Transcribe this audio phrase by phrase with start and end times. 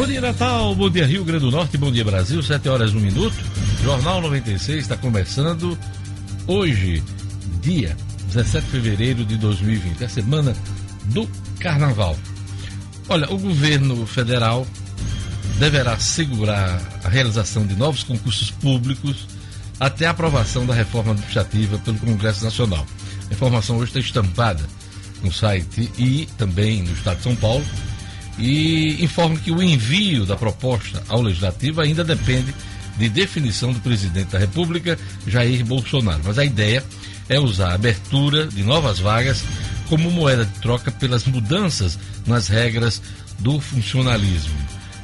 [0.00, 0.74] Bom dia, Natal.
[0.74, 1.76] Bom dia, Rio Grande do Norte.
[1.76, 2.42] Bom dia, Brasil.
[2.42, 3.36] 7 horas, 1 minuto.
[3.82, 5.78] Jornal 96 está começando
[6.46, 7.04] hoje,
[7.60, 7.94] dia
[8.28, 10.56] 17 de fevereiro de 2020, a semana
[11.12, 11.28] do
[11.58, 12.16] Carnaval.
[13.10, 14.66] Olha, o governo federal
[15.58, 19.28] deverá segurar a realização de novos concursos públicos
[19.78, 22.86] até a aprovação da reforma administrativa pelo Congresso Nacional.
[23.30, 24.64] A informação hoje está estampada
[25.22, 27.66] no site e também no Estado de São Paulo
[28.40, 32.54] e informa que o envio da proposta ao Legislativo ainda depende
[32.96, 36.22] de definição do presidente da República, Jair Bolsonaro.
[36.24, 36.84] Mas a ideia
[37.28, 39.44] é usar a abertura de novas vagas
[39.88, 43.02] como moeda de troca pelas mudanças nas regras
[43.38, 44.56] do funcionalismo.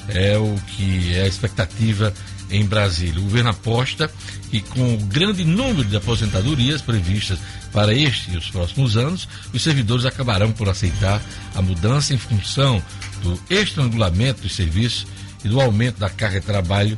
[0.08, 2.12] É o que é a expectativa
[2.50, 3.18] em Brasília.
[3.18, 4.10] O governo aposta
[4.50, 7.38] que, com o grande número de aposentadorias previstas
[7.72, 11.20] para este e os próximos anos, os servidores acabarão por aceitar
[11.54, 12.82] a mudança em função
[13.22, 15.06] do estrangulamento dos serviços
[15.44, 16.96] e do aumento da carga de trabalho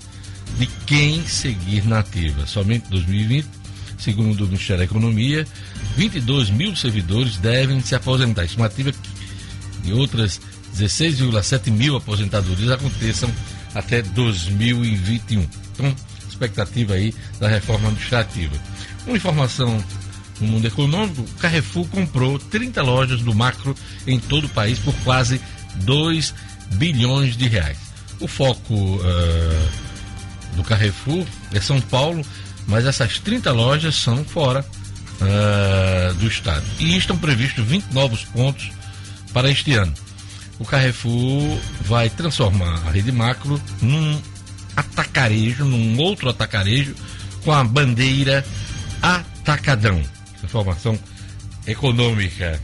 [0.58, 2.46] de quem seguir na ativa.
[2.46, 3.46] Somente em 2020,
[3.98, 5.46] segundo o Ministério da Economia,
[5.96, 8.44] 22 mil servidores devem se aposentar.
[8.44, 8.92] Estimativa
[9.82, 10.40] de outras
[10.76, 13.30] 16,7 mil aposentadorias aconteçam
[13.74, 15.46] até 2021.
[15.72, 15.94] Então,
[16.28, 18.54] expectativa aí da reforma administrativa.
[19.06, 19.82] Uma informação
[20.40, 23.74] no mundo econômico, o Carrefour comprou 30 lojas do macro
[24.06, 25.40] em todo o país por quase
[25.84, 26.34] 2
[26.74, 27.78] bilhões de reais.
[28.20, 32.24] O foco uh, do Carrefour é São Paulo,
[32.66, 34.64] mas essas 30 lojas são fora
[35.20, 36.64] uh, do estado.
[36.78, 38.70] E estão previstos 20 novos pontos
[39.32, 39.92] para este ano.
[40.58, 44.20] O Carrefour vai transformar a rede macro num
[44.76, 46.94] atacarejo, num outro atacarejo,
[47.44, 48.44] com a bandeira
[49.00, 50.02] Atacadão.
[50.42, 50.98] Informação
[51.66, 52.60] econômica.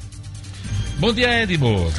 [0.98, 1.92] Bom dia, Edmo.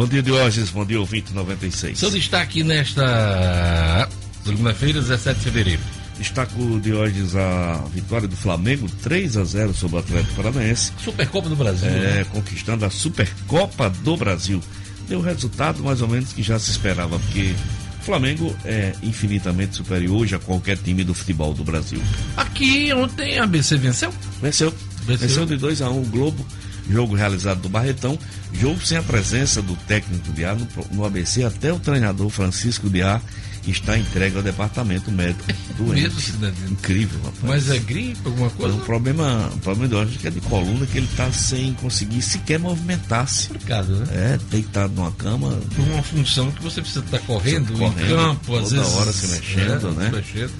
[0.00, 0.70] Bom dia, Diógenes.
[0.70, 1.98] Bom dia, ouvinte 96.
[1.98, 4.08] Seu destaque nesta
[4.42, 5.82] segunda-feira, 17 de fevereiro.
[6.16, 10.90] Destaco, Diógenes, a vitória do Flamengo, 3 a 0 sobre o Atlético Paranaense.
[11.04, 11.90] Supercopa do Brasil.
[11.90, 12.26] É, né?
[12.32, 14.62] conquistando a Supercopa do Brasil.
[15.06, 17.54] Deu o resultado mais ou menos que já se esperava, porque
[18.00, 22.02] o Flamengo é infinitamente superior hoje a qualquer time do futebol do Brasil.
[22.38, 24.14] Aqui ontem a BC venceu?
[24.40, 24.74] Venceu.
[25.04, 26.46] Venceu, venceu de 2 a 1 um, o Globo
[26.90, 28.18] jogo realizado do Barretão,
[28.52, 32.88] jogo sem a presença do técnico de ar no, no ABC, até o treinador Francisco
[32.90, 33.22] de Ar
[33.66, 35.44] está entregue ao departamento médico
[35.76, 36.32] doente.
[36.70, 37.42] Incrível, rapaz.
[37.42, 38.74] Mas é gripe, alguma coisa?
[38.74, 42.22] É um problema, um problema de que é de coluna que ele está sem conseguir
[42.22, 43.48] sequer movimentar-se.
[43.48, 44.06] Complicado, né?
[44.12, 45.58] É, deitado numa cama.
[45.74, 48.86] Por uma função que você precisa estar correndo, correndo em campo, às vezes.
[48.86, 50.10] Toda hora se mexendo, é, né?
[50.14, 50.52] Mexendo.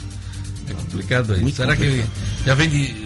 [0.69, 1.41] É complicado aí.
[1.41, 2.09] Muito Será complicado.
[2.39, 3.00] que já vem de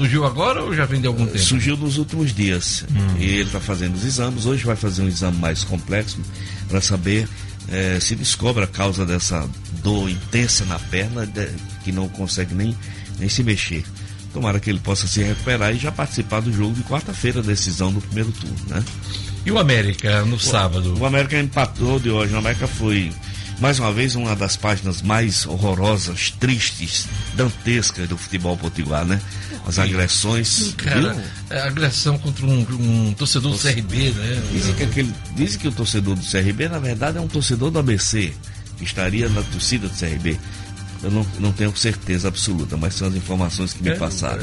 [0.00, 1.38] Surgiu agora ou já vem de algum tempo?
[1.38, 2.86] Surgiu nos últimos dias.
[2.90, 3.18] Hum.
[3.18, 4.46] E ele está fazendo os exames.
[4.46, 6.18] Hoje vai fazer um exame mais complexo
[6.70, 7.28] para saber
[7.68, 9.46] é, se descobre a causa dessa
[9.82, 11.50] dor intensa na perna de,
[11.84, 12.74] que não consegue nem,
[13.18, 13.84] nem se mexer.
[14.32, 18.00] Tomara que ele possa se recuperar e já participar do jogo de quarta-feira, decisão do
[18.00, 18.82] primeiro turno, né?
[19.44, 20.96] E o América no o, sábado?
[20.98, 22.32] O América empatou de hoje.
[22.32, 23.12] O América foi
[23.60, 29.20] mais uma vez uma das páginas mais horrorosas, tristes, dantescas do futebol potiguar, né?
[29.66, 30.74] As agressões.
[30.76, 31.16] Cara,
[31.50, 34.42] é agressão contra um, um torcedor do CRB, né?
[34.50, 37.78] Dizem que, aquele, dizem que o torcedor do CRB, na verdade, é um torcedor do
[37.78, 38.32] ABC,
[38.78, 40.38] que estaria na torcida do CRB.
[41.02, 44.42] Eu não, não tenho certeza absoluta, mas são as informações que me é, passaram.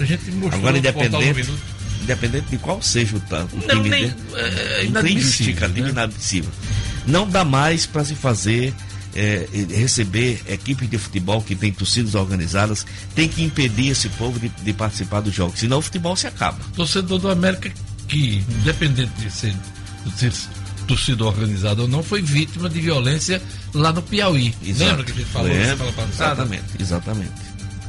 [0.51, 1.49] Agora, independente,
[2.01, 5.89] independente de qual seja o, o não, time, nem, é, não tem justificativa, né?
[5.89, 6.51] inadmissível.
[7.05, 8.73] Não dá mais para se fazer
[9.17, 12.85] é, receber equipes de futebol que tem torcidas organizadas,
[13.15, 16.59] tem que impedir esse povo de, de participar dos jogos, senão o futebol se acaba.
[16.75, 17.71] Torcedor do América
[18.07, 19.55] que, independente de ser,
[20.05, 20.33] de ser
[20.87, 23.41] torcida organizada ou não, foi vítima de violência
[23.73, 24.53] lá no Piauí.
[24.63, 24.89] Exato.
[24.91, 27.31] Lembra que a gente falou Lembra, Exatamente, exatamente.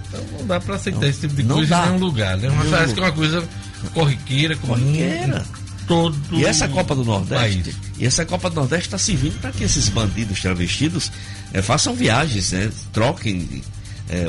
[0.09, 1.83] Então não dá para aceitar não, esse tipo de coisa dá.
[1.83, 2.39] em nenhum lugar.
[2.39, 2.49] Né?
[2.57, 3.47] Mas parece que é uma coisa
[3.93, 4.75] corriqueira, comum.
[4.75, 5.45] Corriqueira
[5.89, 9.65] todo E essa Copa do Nordeste, e essa Copa do Nordeste está servindo para que
[9.65, 11.11] esses bandidos travestidos
[11.53, 12.71] é, façam viagens, né?
[12.93, 13.63] troquem.
[14.11, 14.25] É,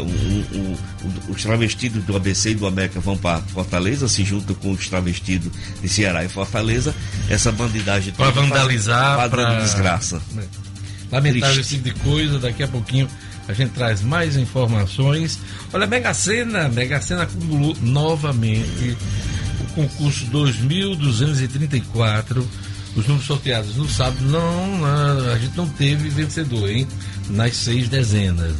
[1.29, 5.50] os travestidos do ABC e do América vão para Fortaleza, se juntam com os travestidos
[5.81, 6.94] de Ceará e Fortaleza.
[7.29, 10.21] Essa bandidagem para vandalizar, para desgraça.
[10.38, 10.69] É.
[11.12, 12.39] Lamentável esse tipo de coisa.
[12.39, 13.07] Daqui a pouquinho
[13.47, 15.39] a gente traz mais informações.
[15.73, 18.97] Olha, Mega Sena, Mega Sena acumulou novamente
[19.87, 22.47] concurso 2234.
[22.95, 24.85] Os números sorteados no sábado, não,
[25.31, 26.87] a gente não teve vencedor, hein?
[27.29, 28.55] Nas seis dezenas.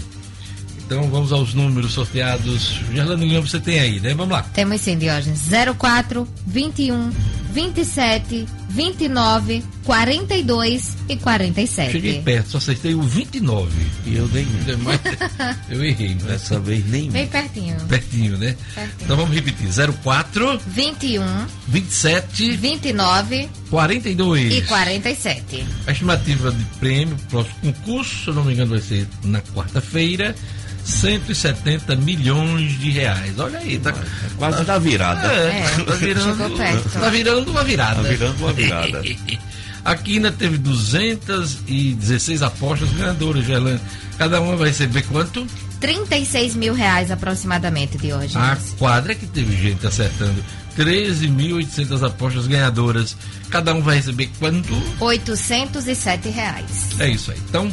[0.86, 2.80] Então vamos aos números sorteados.
[2.94, 4.14] Gerlando Lima, você tem aí, né?
[4.14, 4.44] Vamos lá.
[4.44, 5.42] Temos sim, Diógenes.
[5.78, 7.12] 04, 21,
[7.52, 11.92] 27, 29, 42 e 47.
[11.92, 13.72] Cheguei perto, só acertei o 29.
[14.06, 14.46] E eu nem.
[14.84, 15.00] Mas
[15.70, 16.24] eu errei, né?
[16.28, 17.10] Dessa vez nem.
[17.10, 17.76] Bem pertinho.
[17.88, 18.56] Pertinho, né?
[18.76, 18.98] Pertinho.
[19.02, 19.68] Então vamos repetir:
[20.04, 21.24] 04, 21,
[21.68, 24.54] 27, 29 42.
[24.54, 25.66] e 47.
[25.88, 30.36] A estimativa de prêmio próximo concurso, se eu não me engano, vai ser na quarta-feira.
[30.84, 33.38] 170 milhões de reais.
[33.40, 33.94] Olha aí, tá
[34.38, 35.28] Quase da virada.
[35.28, 36.90] É, É, tá virando, chegou perto.
[36.90, 37.96] tá virando uma virada.
[38.04, 39.02] Tá virando uma virada.
[39.86, 43.80] Aqui ainda teve 216 apostas ganhadoras, Gerlane.
[44.18, 45.48] Cada uma vai receber quanto?
[45.80, 48.36] 36 mil reais aproximadamente, Diógenes.
[48.36, 50.44] A quadra que teve gente acertando
[50.78, 53.16] 13.800 apostas ganhadoras.
[53.50, 54.74] Cada um vai receber quanto?
[55.00, 56.90] 807 reais.
[57.00, 57.38] É isso aí.
[57.50, 57.72] Então,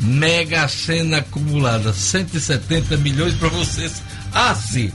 [0.00, 4.02] Mega Sena acumulada, 170 milhões para vocês.
[4.32, 4.92] Ah, sim.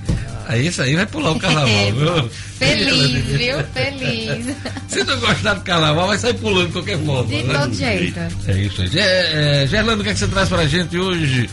[0.47, 2.29] Aí isso aí vai pular o carnaval, viu?
[2.29, 3.63] Feliz, viu?
[3.73, 4.55] Feliz.
[4.87, 7.25] Se não gostar do carnaval, vai sair pulando de qualquer forma.
[7.25, 7.59] De né?
[7.59, 8.19] todo jeito.
[8.47, 8.99] É isso aí.
[8.99, 11.49] É, é, Gerlando, o que, é que você traz pra gente hoje?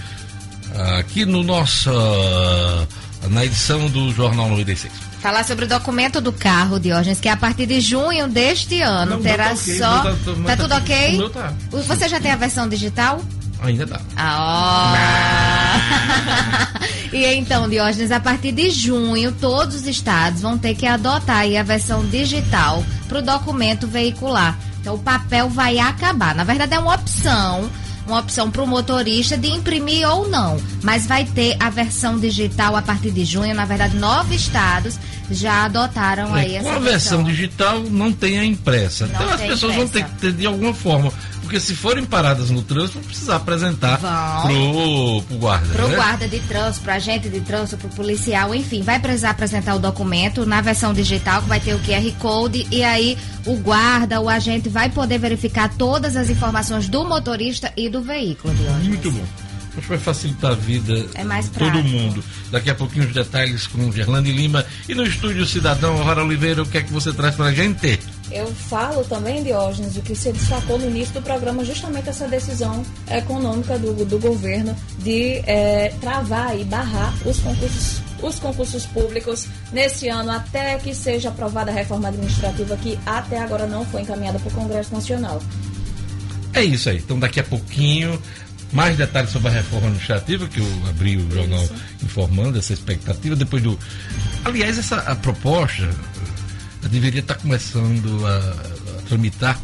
[0.98, 1.90] Aqui no nosso.
[3.30, 4.92] Na edição do Jornal 96.
[5.20, 9.22] Falar sobre o documento do carro, Diógenes, que a partir de junho deste ano Não,
[9.22, 10.02] terá tá ok, só.
[10.02, 10.16] tá- tá-
[10.46, 11.14] Tá, tudo ok?
[11.14, 11.52] o meu tá.
[11.70, 13.20] Você já tem a versão digital?
[13.62, 14.00] Ainda dá.
[14.16, 14.96] Ah,
[17.12, 17.14] ó.
[17.16, 21.56] e então, Diógenes, a partir de junho, todos os estados vão ter que adotar aí
[21.56, 24.58] a versão digital para o documento veicular.
[24.80, 26.34] Então, o papel vai acabar.
[26.34, 27.70] Na verdade, é uma opção.
[28.06, 32.74] Uma opção para o motorista de imprimir ou não, mas vai ter a versão digital
[32.76, 33.54] a partir de junho.
[33.54, 34.98] Na verdade, nove estados
[35.30, 39.06] já adotaram aí É, essa com a versão digital não tem a impressa.
[39.06, 40.14] Não então as pessoas vão ter impressa.
[40.16, 41.12] que ter de alguma forma.
[41.52, 45.68] Porque se forem paradas no trânsito, vão precisar apresentar pro, pro guarda.
[45.74, 45.96] Pro né?
[45.96, 50.46] guarda de trânsito, pro agente de trânsito, pro policial, enfim, vai precisar apresentar o documento
[50.46, 54.70] na versão digital, que vai ter o QR Code, e aí o guarda, o agente
[54.70, 58.88] vai poder verificar todas as informações do motorista e do veículo, Diógenes.
[58.88, 59.24] Muito bom.
[59.72, 62.24] Acho que vai facilitar a vida É de todo mundo.
[62.50, 64.64] Daqui a pouquinho os detalhes com Gerlande Lima.
[64.88, 67.98] E no estúdio Cidadão, Rora Oliveira, o que é que você traz pra gente?
[68.34, 72.84] Eu falo também, Diógenes, o que se destacou no início do programa, justamente essa decisão
[73.10, 80.08] econômica do, do governo de eh, travar e barrar os concursos, os concursos públicos nesse
[80.08, 84.48] ano, até que seja aprovada a reforma administrativa, que até agora não foi encaminhada para
[84.48, 85.42] o Congresso Nacional.
[86.54, 86.98] É isso aí.
[86.98, 88.20] Então daqui a pouquinho,
[88.72, 91.74] mais detalhes sobre a reforma administrativa, que eu abri o jornal Isso.
[92.02, 93.36] informando essa expectativa.
[93.36, 93.78] Depois do.
[94.44, 95.88] Aliás, essa a proposta
[96.88, 99.58] deveria estar começando a, a tramitar,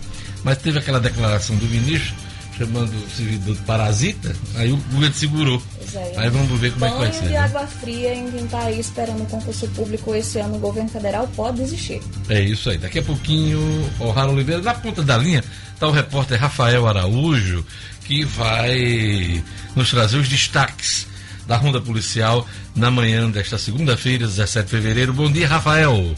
[0.44, 2.15] mas teve aquela declaração do ministro
[2.59, 5.62] chamando o servidor de parasita, aí o governo segurou.
[5.94, 7.26] É, Aí vamos ver como é que vai Banho ser.
[7.29, 7.38] de né?
[7.38, 11.29] água fria em quem está aí esperando o concurso público esse ano, o governo federal
[11.37, 12.03] pode desistir.
[12.29, 12.76] É isso aí.
[12.76, 13.61] Daqui a pouquinho,
[14.00, 15.43] o Raro Oliveira, na ponta da linha,
[15.73, 17.65] está o repórter Rafael Araújo,
[18.05, 19.43] que vai
[19.76, 21.06] nos trazer os destaques
[21.47, 25.12] da ronda policial na manhã desta segunda-feira, 17 de fevereiro.
[25.12, 26.15] Bom dia, Rafael.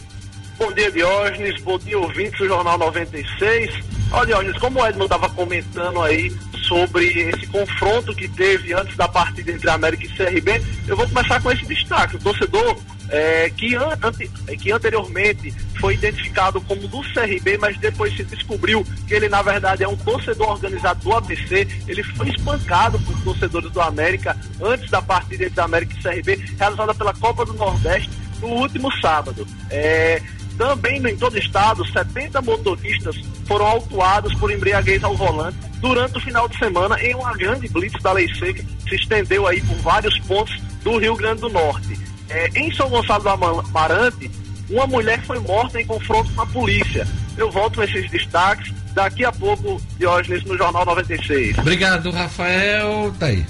[0.61, 1.59] Bom dia, Diógenes.
[1.63, 3.73] Bom dia, ouvintes do Jornal 96.
[4.13, 6.31] Olha, Diógenes, como o Edmo estava comentando aí
[6.69, 11.41] sobre esse confronto que teve antes da partida entre América e CRB, eu vou começar
[11.43, 12.17] com esse destaque.
[12.17, 12.77] O torcedor
[13.09, 14.29] eh, que, an- ante-
[14.59, 19.83] que anteriormente foi identificado como do CRB, mas depois se descobriu que ele, na verdade,
[19.83, 21.67] é um torcedor organizado do ABC.
[21.89, 26.95] Ele foi espancado por torcedores do América antes da partida entre América e CRB, realizada
[26.95, 28.11] pela Copa do Nordeste
[28.43, 29.47] no último sábado.
[29.71, 30.21] Eh,
[30.59, 33.17] também em todo o estado, 70 motoristas
[33.47, 38.01] foram autuados por embriaguez ao volante durante o final de semana em uma grande blitz
[38.03, 41.99] da Lei Seca que se estendeu aí por vários pontos do Rio Grande do Norte.
[42.29, 44.31] É, em São Gonçalo do Ama- Amarante,
[44.69, 47.07] uma mulher foi morta em confronto com a polícia.
[47.37, 51.59] Eu volto com esses destaques daqui a pouco, Diógenes, no Jornal 96.
[51.59, 53.13] Obrigado, Rafael.
[53.19, 53.45] Tá aí.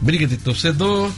[0.00, 1.10] Briga de torcedor,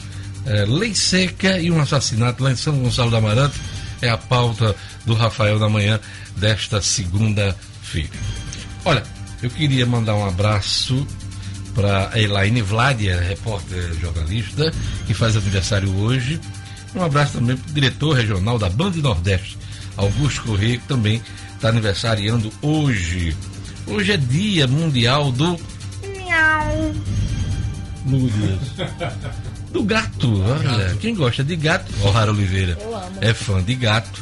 [0.47, 3.59] eh, lei seca e um assassinato lá em São Gonçalo do Amarante.
[4.03, 4.75] É a pauta
[5.07, 5.99] do Rafael da manhã
[6.37, 8.11] desta segunda-feira.
[8.85, 9.03] Olha,
[9.43, 11.07] eu queria mandar um abraço
[11.75, 14.73] para a Elaine Vladia, repórter jornalista,
[15.07, 16.41] que faz aniversário hoje.
[16.95, 19.57] Um abraço também para o diretor regional da Band Nordeste,
[19.97, 21.23] Augusto Corrêa, que também
[21.55, 23.35] está aniversariando hoje.
[23.87, 25.59] Hoje é dia mundial do
[28.05, 28.61] meu Deus.
[29.73, 30.95] Do gato, olha.
[31.01, 31.91] Quem gosta de gato?
[32.03, 32.77] Ó, Rara Oliveira.
[32.81, 33.19] Eu amo.
[33.21, 34.21] É fã de gato,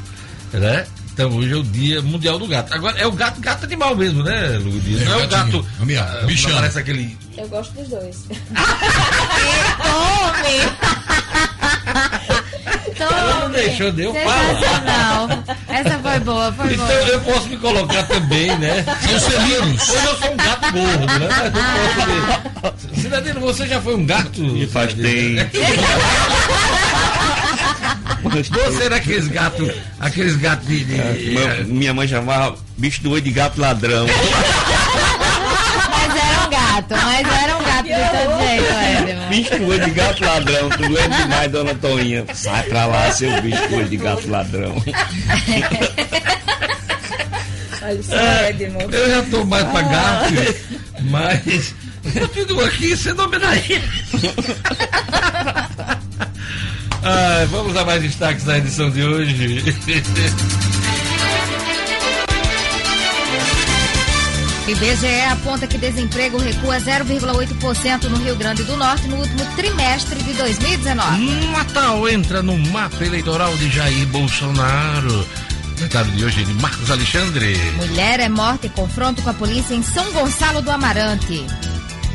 [0.53, 0.87] né?
[1.13, 2.73] Então hoje é o dia mundial do gato.
[2.73, 5.03] Agora é o gato, gato animal mesmo, né, Luiz?
[5.03, 5.57] É, Não é o gato.
[5.57, 6.55] é o ah, bichano.
[6.55, 7.19] Parece aquele.
[7.37, 8.25] Eu gosto dos dois.
[13.09, 13.21] Tome!
[13.21, 14.55] Ela não deixou de eu falar.
[14.55, 15.29] Sensacional.
[15.69, 16.99] Essa foi boa, foi Então boa.
[17.01, 18.85] eu posso me colocar também, né?
[18.85, 19.89] São os felinos.
[19.89, 21.29] Hoje eu sou um gato gordo, né?
[21.31, 23.01] Mas eu posso ver.
[23.01, 24.43] Cidadino, você já foi um gato?
[24.57, 25.45] E faz Cidadino?
[25.47, 25.83] tempo.
[28.23, 30.85] Você era aqueles gatos, aqueles gatos de.
[30.85, 34.07] de- Ma- Minha mãe chamava bicho do olho de gato ladrão.
[35.91, 38.50] Mas era um gato, mas era um gato de todo jeito, Edmo.
[39.31, 40.69] Bicho olho de gato ladrão.
[40.71, 42.25] Tu lembra demais, dona Toinha.
[42.35, 44.75] Sai pra lá, seu bicho olho de gato ladrão.
[47.83, 48.55] Olha só, É,
[48.93, 50.35] eu já tô mais pra gato,
[51.03, 51.75] mas.
[52.19, 53.83] Continua aqui, você não me daí.
[57.03, 59.65] Ai, vamos a mais destaques da edição de hoje.
[64.71, 70.33] IBGE aponta que desemprego recua 0,8% no Rio Grande do Norte no último trimestre de
[70.35, 71.51] 2019.
[71.51, 75.27] Natal entra no mapa eleitoral de Jair Bolsonaro.
[75.77, 77.57] Detalhe de hoje de Marcos Alexandre.
[77.79, 81.45] Mulher é morta em confronto com a polícia em São Gonçalo do Amarante.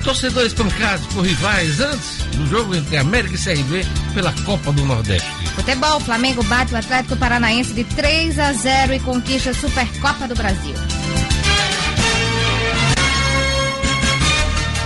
[0.02, 5.28] Torcedores pancados por rivais antes do jogo entre América e CRB pela Copa do Nordeste.
[5.56, 10.36] Futebol, Flamengo bate o Atlético Paranaense de 3 a 0 e conquista a Supercopa do
[10.36, 10.76] Brasil.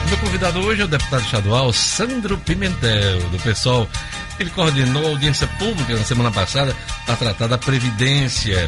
[0.10, 3.88] Meu convidado hoje é o deputado estadual Sandro Pimentel, do PSOL.
[4.39, 6.75] Ele coordenou a audiência pública na semana passada
[7.06, 8.68] para tratar da Previdência.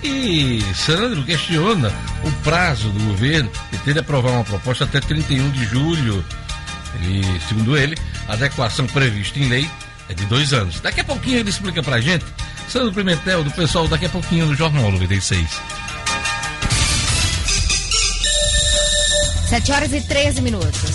[0.00, 5.50] E Sandro questiona o prazo do governo de ter de aprovar uma proposta até 31
[5.50, 6.24] de julho.
[7.02, 7.96] E, segundo ele,
[8.28, 9.68] a adequação prevista em lei
[10.08, 10.78] é de dois anos.
[10.78, 12.24] Daqui a pouquinho ele explica pra gente.
[12.68, 15.50] Sandro Pimentel, do pessoal, daqui a pouquinho no Jornal 96.
[19.48, 20.90] 7 horas e 13 minutos.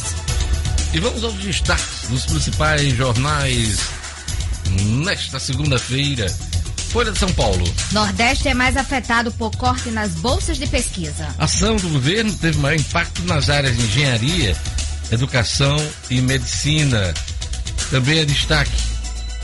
[0.94, 3.80] E vamos aos destaques dos principais jornais
[5.06, 6.28] nesta segunda-feira.
[6.90, 7.64] Folha de São Paulo.
[7.94, 11.34] Nordeste é mais afetado por corte nas bolsas de pesquisa.
[11.40, 14.58] A ação do governo teve maior impacto nas áreas de engenharia,
[15.10, 15.78] educação
[16.10, 17.14] e medicina.
[17.90, 18.72] Também é destaque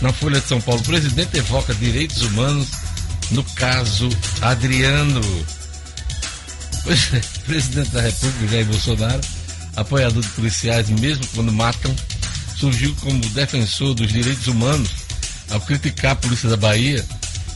[0.01, 0.81] na Folha de São Paulo.
[0.81, 2.67] O presidente evoca direitos humanos
[3.31, 4.09] no caso
[4.41, 5.21] Adriano.
[7.45, 9.21] Presidente da República, Jair Bolsonaro,
[9.75, 11.93] apoiador de policiais, mesmo quando matam,
[12.57, 14.89] surgiu como defensor dos direitos humanos
[15.49, 17.05] ao criticar a polícia da Bahia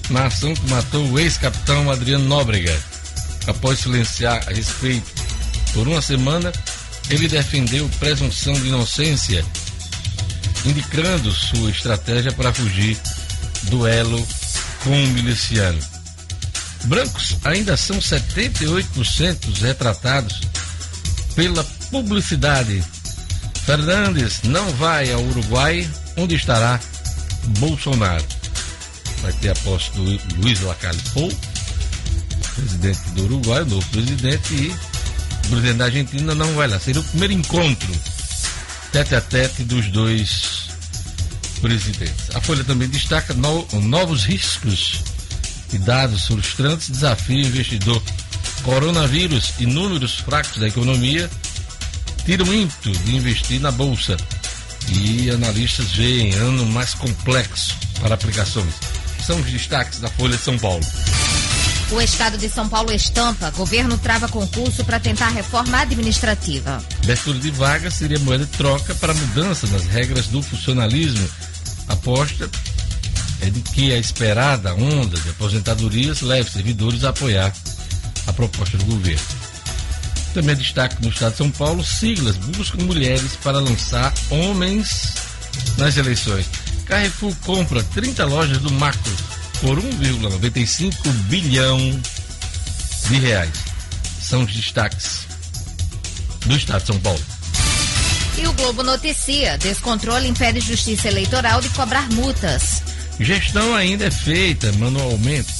[0.10, 2.78] na ação que matou o ex-capitão Adriano Nóbrega.
[3.48, 5.10] Após silenciar a respeito
[5.74, 6.52] por uma semana,
[7.10, 9.44] ele defendeu presunção de inocência,
[10.66, 12.98] indicando sua estratégia para fugir
[13.64, 14.28] do elo
[14.84, 15.80] com o miliciano.
[16.86, 20.42] Brancos ainda são 78% dos retratados
[21.36, 22.84] pela publicidade.
[23.66, 26.80] Fernandes não vai ao Uruguai, onde estará
[27.60, 28.26] Bolsonaro.
[29.22, 30.02] Vai ter a posse do
[30.42, 31.32] Luiz Lacalle Pou,
[32.56, 34.68] presidente do Uruguai, o novo presidente, e
[35.46, 36.80] o presidente da Argentina não vai lá.
[36.80, 37.92] Seria o primeiro encontro
[38.92, 40.62] tete a tete dos dois
[41.62, 42.36] presidentes.
[42.36, 45.02] A Folha também destaca no- novos riscos
[45.74, 48.02] e dados frustrantes desafiam o investidor.
[48.64, 51.30] Coronavírus e números fracos da economia
[52.26, 54.18] tiram ímpeto de investir na bolsa.
[54.90, 58.74] E analistas veem ano mais complexo para aplicações.
[59.26, 60.84] São os destaques da Folha de São Paulo.
[61.92, 63.52] O estado de São Paulo estampa.
[63.52, 66.82] Governo trava concurso para tentar reforma administrativa.
[67.04, 71.30] Abertura de vaga seria moeda de troca para mudança nas regras do funcionalismo.
[71.90, 72.50] Aposta
[73.42, 77.54] é de que a esperada onda de aposentadorias leve servidores a apoiar
[78.28, 79.26] a proposta do governo.
[80.34, 85.14] Também destaque no estado de São Paulo, siglas buscam mulheres para lançar homens
[85.78, 86.46] nas eleições.
[86.86, 89.14] Carrefour compra 30 lojas do Macro
[89.60, 90.94] por 1,95
[91.28, 91.78] bilhão
[93.10, 93.52] de reais.
[94.22, 95.28] São os destaques
[96.46, 97.22] do estado de São Paulo.
[98.38, 102.82] E o Globo noticia: descontrole impede justiça eleitoral de cobrar multas.
[103.24, 105.54] Gestão ainda é feita manualmente,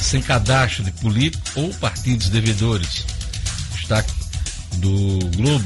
[0.00, 3.04] sem cadastro de político ou partidos devedores.
[3.72, 4.12] Destaque
[4.74, 5.64] do Globo.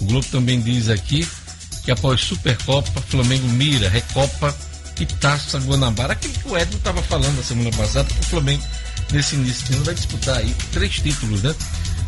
[0.00, 1.26] O Globo também diz aqui
[1.84, 4.54] que após Supercopa, Flamengo mira, Recopa
[4.98, 6.14] e Taça Guanabara.
[6.14, 8.62] Aquilo que o Edno estava falando na semana passada, que o Flamengo,
[9.12, 11.54] nesse início de ano, vai disputar aí três títulos, né?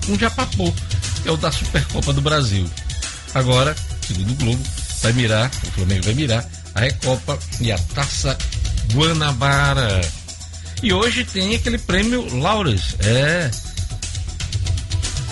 [0.08, 0.74] Um já papou,
[1.22, 2.68] que é o da Supercopa do Brasil.
[3.34, 3.74] Agora,
[4.06, 4.62] segundo o Globo,
[5.00, 8.36] vai mirar, o Flamengo vai mirar a Recopa e a Taça
[8.92, 10.00] Guanabara.
[10.82, 12.96] E hoje tem aquele prêmio Laures.
[13.00, 13.50] É.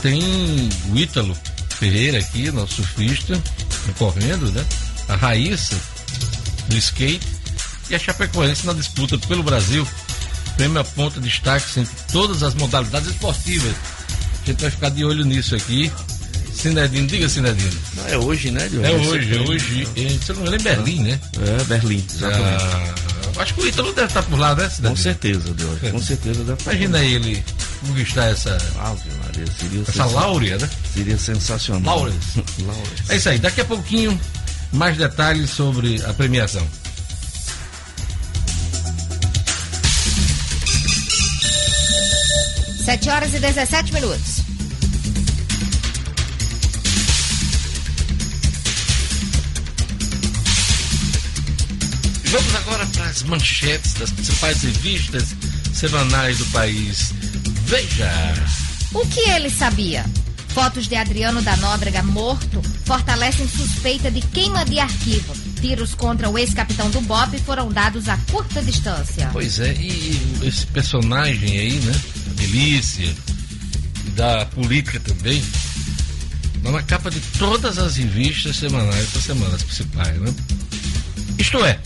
[0.00, 0.20] Tem
[0.90, 1.36] o Ítalo,
[1.78, 3.40] Ferreira aqui, nosso surfista,
[3.98, 4.64] correndo, né?
[5.08, 5.76] A Raíssa,
[6.68, 7.26] do skate,
[7.90, 9.86] e a Chapecoense na disputa pelo Brasil.
[10.56, 13.74] Prêmio aponta destaques entre todas as modalidades esportivas.
[14.42, 15.90] A gente vai ficar de olho nisso aqui.
[16.52, 17.80] Sinedino, diga Sinedino.
[17.94, 18.86] Não, é hoje, né, Diogo?
[18.86, 19.88] É hoje, é hoje.
[20.20, 21.20] Você não lembra em Berlim, né?
[21.40, 22.64] É, Berlim, exatamente.
[22.64, 24.70] Ah, acho que o Ítalo deve estar por lá, né?
[24.82, 25.82] Com certeza, Deus.
[25.82, 25.90] É.
[25.90, 27.44] Com certeza deve estar Imagina ele
[27.86, 28.56] conquistar essa.
[28.78, 30.70] Ave Maria, seria essa láurea, né?
[30.92, 31.96] Seria sensacional.
[31.96, 33.10] Láureas.
[33.10, 34.18] É isso aí, daqui a pouquinho,
[34.72, 36.66] mais detalhes sobre a premiação.
[42.84, 44.41] Sete horas e 17 minutos.
[52.32, 55.36] Vamos agora para as manchetes das principais revistas
[55.74, 57.12] semanais do país.
[57.66, 58.10] Veja!
[58.94, 60.06] O que ele sabia?
[60.48, 65.34] Fotos de Adriano da Nóbrega morto fortalecem suspeita de queima de arquivo.
[65.60, 69.28] Tiros contra o ex-capitão do BOP foram dados a curta distância.
[69.30, 71.92] Pois é, e esse personagem aí, né?
[72.28, 73.14] Da milícia,
[74.16, 75.44] da política também,
[76.62, 80.34] na capa de todas as revistas semanais essa semana, as principais, né?
[81.38, 81.78] Isto é,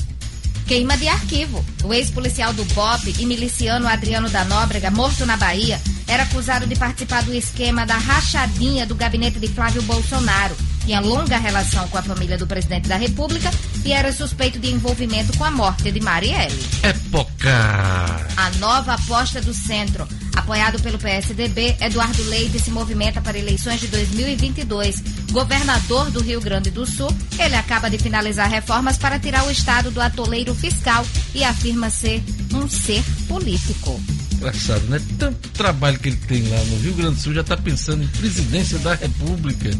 [0.66, 1.64] Queima de arquivo.
[1.85, 6.75] O ex-policial do BOP e miliciano Adriano da Nóbrega, morto na Bahia, era acusado de
[6.75, 10.56] participar do esquema da rachadinha do gabinete de Flávio Bolsonaro.
[10.85, 13.50] Tinha longa relação com a família do presidente da República
[13.85, 16.66] e era suspeito de envolvimento com a morte de Marielle.
[16.82, 18.26] Época!
[18.37, 20.06] A nova aposta do centro.
[20.47, 25.03] Apoiado pelo PSDB, Eduardo Leite se movimenta para eleições de 2022.
[25.33, 29.91] Governador do Rio Grande do Sul, ele acaba de finalizar reformas para tirar o Estado
[29.91, 32.23] do atoleiro fiscal e afirma ser
[32.55, 34.00] um ser político.
[34.35, 35.03] Engraçado, né?
[35.19, 38.07] Tanto trabalho que ele tem lá no Rio Grande do Sul, já está pensando em
[38.07, 39.71] presidência da República.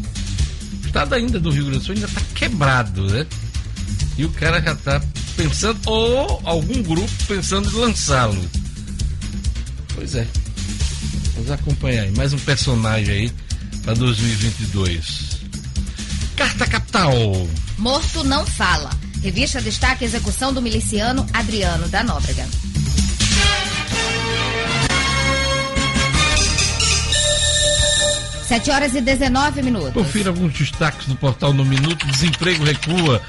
[0.83, 3.25] O Estado ainda do Rio Grande do Sul ainda está quebrado, né?
[4.17, 5.01] E o cara já está
[5.37, 8.45] pensando, ou algum grupo pensando em lançá-lo.
[9.95, 10.27] Pois é.
[11.37, 12.11] Vamos acompanhar aí.
[12.17, 13.31] Mais um personagem aí
[13.83, 15.37] para 2022.
[16.35, 17.13] Carta Capital.
[17.77, 18.89] Morto não fala.
[19.21, 22.47] Revista destaca a execução do miliciano Adriano da Nóbrega.
[28.47, 29.93] Sete horas e 19 minutos.
[29.93, 32.07] Confira alguns destaques do portal No Minuto.
[32.07, 33.21] Desemprego recua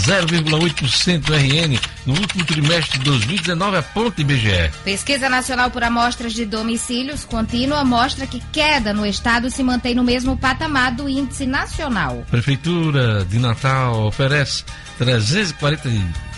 [0.00, 4.70] 0,8% RN no último trimestre de 2019, aponta IBGE.
[4.84, 10.04] Pesquisa Nacional por Amostras de Domicílios contínua mostra que queda no estado se mantém no
[10.04, 12.24] mesmo patamar do índice nacional.
[12.30, 14.64] Prefeitura de Natal oferece
[14.98, 15.88] 340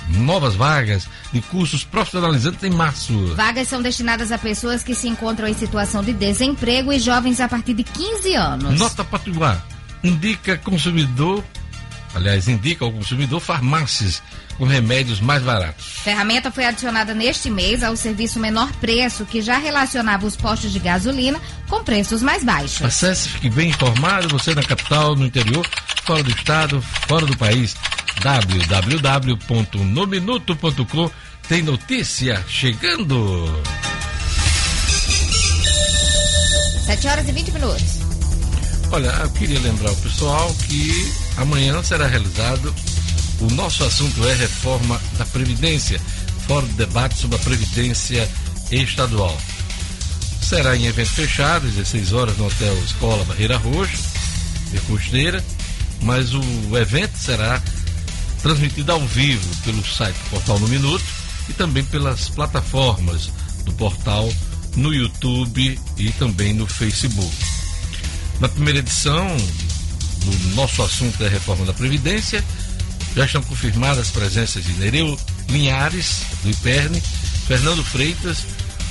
[0.09, 3.35] novas vagas de cursos profissionalizantes em março.
[3.35, 7.48] Vagas são destinadas a pessoas que se encontram em situação de desemprego e jovens a
[7.48, 8.79] partir de 15 anos.
[8.79, 9.64] Nota particular
[10.05, 11.42] indica consumidor
[12.16, 14.20] aliás, indica ao consumidor farmácias
[14.57, 15.85] com remédios mais baratos.
[16.02, 20.79] Ferramenta foi adicionada neste mês ao serviço menor preço, que já relacionava os postos de
[20.79, 22.81] gasolina com preços mais baixos.
[22.83, 25.68] Acesse, fique bem informado, você na capital, no interior,
[26.05, 27.76] fora do estado, fora do país.
[28.22, 31.11] www.nominuto.com
[31.48, 33.62] tem notícia chegando.
[36.87, 38.06] 7 horas e 20 minutos.
[38.90, 42.75] Olha, eu queria lembrar o pessoal que amanhã será realizado
[43.40, 46.01] o nosso assunto é reforma da Previdência,
[46.46, 48.29] fórum de debate sobre a Previdência
[48.70, 49.37] Estadual.
[50.40, 53.99] Será em evento fechado, 16 horas no Hotel Escola Barreira Roxa,
[54.70, 55.44] de Costeira,
[56.03, 56.42] mas o
[56.79, 57.62] evento será
[58.40, 61.05] transmitido ao vivo pelo site Portal no Minuto
[61.49, 63.31] e também pelas plataformas
[63.64, 64.33] do portal
[64.77, 67.56] no YouTube e também no Facebook.
[68.40, 69.27] Na primeira edição
[70.25, 72.44] do nosso assunto é a reforma da Previdência,
[73.14, 75.18] já estão confirmadas as presenças de Nereu
[75.49, 77.01] Linhares, do IPERNE,
[77.46, 78.38] Fernando Freitas,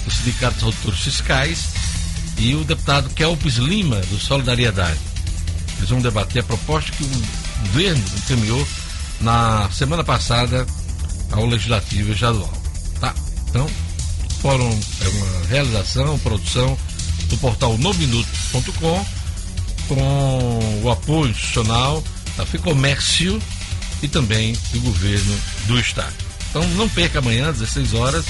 [0.03, 1.59] do Sindicato dos Auditores Fiscais,
[2.39, 4.99] e o deputado Kelpis Lima, do Solidariedade.
[5.77, 7.07] Eles vão debater a proposta que o
[7.67, 8.67] governo encaminhou
[9.21, 10.65] na semana passada
[11.31, 12.51] ao Legislativo Estadual.
[12.99, 13.13] Tá?
[13.49, 13.69] Então,
[14.41, 16.77] fórum é uma realização, produção
[17.29, 19.05] do portal nominuto.com
[19.87, 22.03] com o apoio institucional
[22.37, 23.41] da FEComércio
[24.01, 26.13] e também do governo do estado.
[26.49, 28.25] Então não perca amanhã, às 16 horas.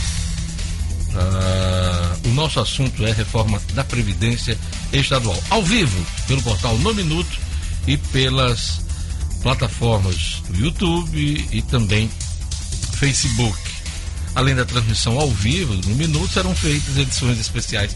[1.16, 4.58] Uh, o nosso assunto é reforma da Previdência
[4.92, 5.42] Estadual.
[5.50, 7.40] Ao vivo, pelo portal No Minuto
[7.88, 8.82] e pelas
[9.42, 12.10] plataformas do YouTube e também
[12.96, 13.60] Facebook.
[14.34, 17.96] Além da transmissão ao vivo, no Minuto, serão feitas edições especiais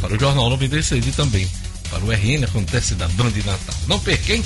[0.00, 1.48] para o Jornal 96 e também
[1.92, 3.74] para o RN acontece da Band Natal.
[3.86, 4.42] Não perca, hein?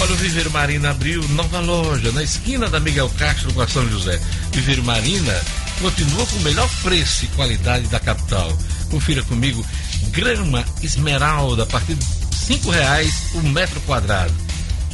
[0.00, 3.86] Olha, o Viver Marina abriu nova loja na esquina da Miguel Castro com a São
[3.88, 4.18] José.
[4.52, 5.38] Viver Marina
[5.80, 8.56] continua com o melhor preço e qualidade da capital.
[8.90, 9.64] Confira comigo,
[10.10, 14.32] grama esmeralda a partir de cinco reais o metro quadrado.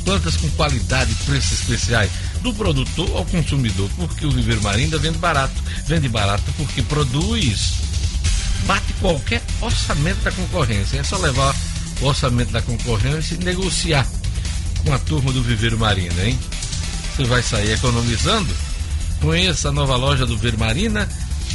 [0.05, 2.11] Plantas com qualidade e preços especiais
[2.43, 5.55] do produtor ao consumidor, porque o Viver Marina vende barato.
[5.87, 7.90] Vende barato porque produz.
[8.67, 10.99] Bate qualquer orçamento da concorrência.
[10.99, 11.55] É só levar
[12.01, 14.07] o orçamento da concorrência e negociar
[14.85, 16.39] com a turma do Viveiro Marina, hein?
[17.17, 18.55] Você vai sair economizando?
[19.21, 21.09] Conheça a nova loja do Viveiro Marina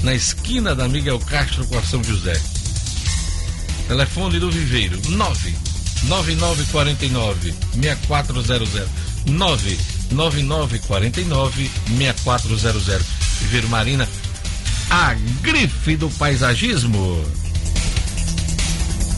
[0.04, 2.40] na esquina da Miguel Castro com a São José.
[3.88, 5.56] Telefone do Viveiro 9
[6.04, 8.88] 9949 6400
[9.26, 13.06] 99949 6400
[13.42, 14.08] Viveiro Marina,
[14.98, 17.22] a grife do paisagismo.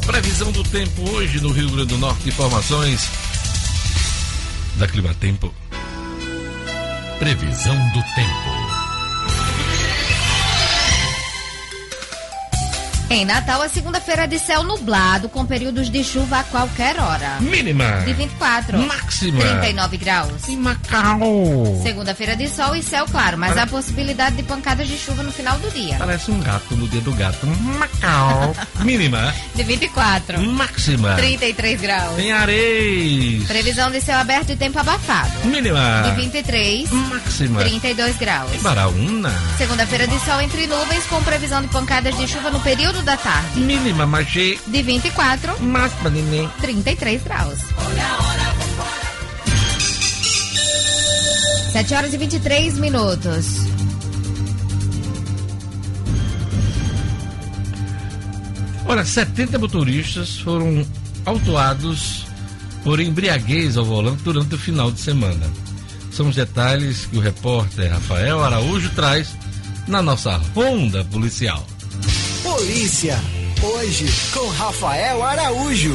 [0.08, 2.30] Previsão do tempo hoje no Rio Grande do Norte.
[2.30, 3.08] Informações
[4.78, 5.54] da Climatempo.
[7.20, 8.57] Previsão do tempo.
[13.10, 17.38] Em Natal, a segunda-feira de céu nublado, com períodos de chuva a qualquer hora.
[17.40, 18.02] Mínima.
[18.06, 18.78] De 24.
[18.80, 19.40] Máxima.
[19.40, 20.50] 39 graus.
[20.50, 21.80] Em Macau.
[21.82, 25.58] Segunda-feira de sol e céu claro, mas há possibilidade de pancadas de chuva no final
[25.60, 25.96] do dia.
[25.98, 27.48] Parece um gato no dedo do gato.
[27.48, 28.54] Macau.
[28.84, 29.34] Mínima.
[29.56, 30.42] De 24.
[30.42, 31.16] Máxima.
[31.16, 32.20] 33 graus.
[32.20, 33.48] Em Areis.
[33.48, 35.46] Previsão de céu aberto e tempo abafado.
[35.46, 36.02] Mínima.
[36.04, 36.92] De 23.
[36.92, 37.62] Máxima.
[37.62, 38.54] 32 graus.
[38.54, 39.32] Em Baraúna.
[39.58, 43.60] Segunda-feira de sol entre nuvens, com previsão de pancadas de chuva no período da tarde.
[43.60, 44.60] Mínima, Magê.
[44.68, 45.62] De 24.
[45.64, 46.50] Máxima, neném.
[46.62, 47.60] 33 graus.
[51.72, 53.46] 7 horas e 23 minutos.
[58.86, 60.86] Olha, 70 motoristas foram
[61.26, 62.26] autuados
[62.84, 65.46] por embriaguez ao volante durante o final de semana.
[66.10, 69.36] São os detalhes que o repórter Rafael Araújo traz
[69.88, 71.66] na nossa ronda policial.
[72.56, 73.16] Polícia,
[73.62, 75.94] hoje com Rafael Araújo.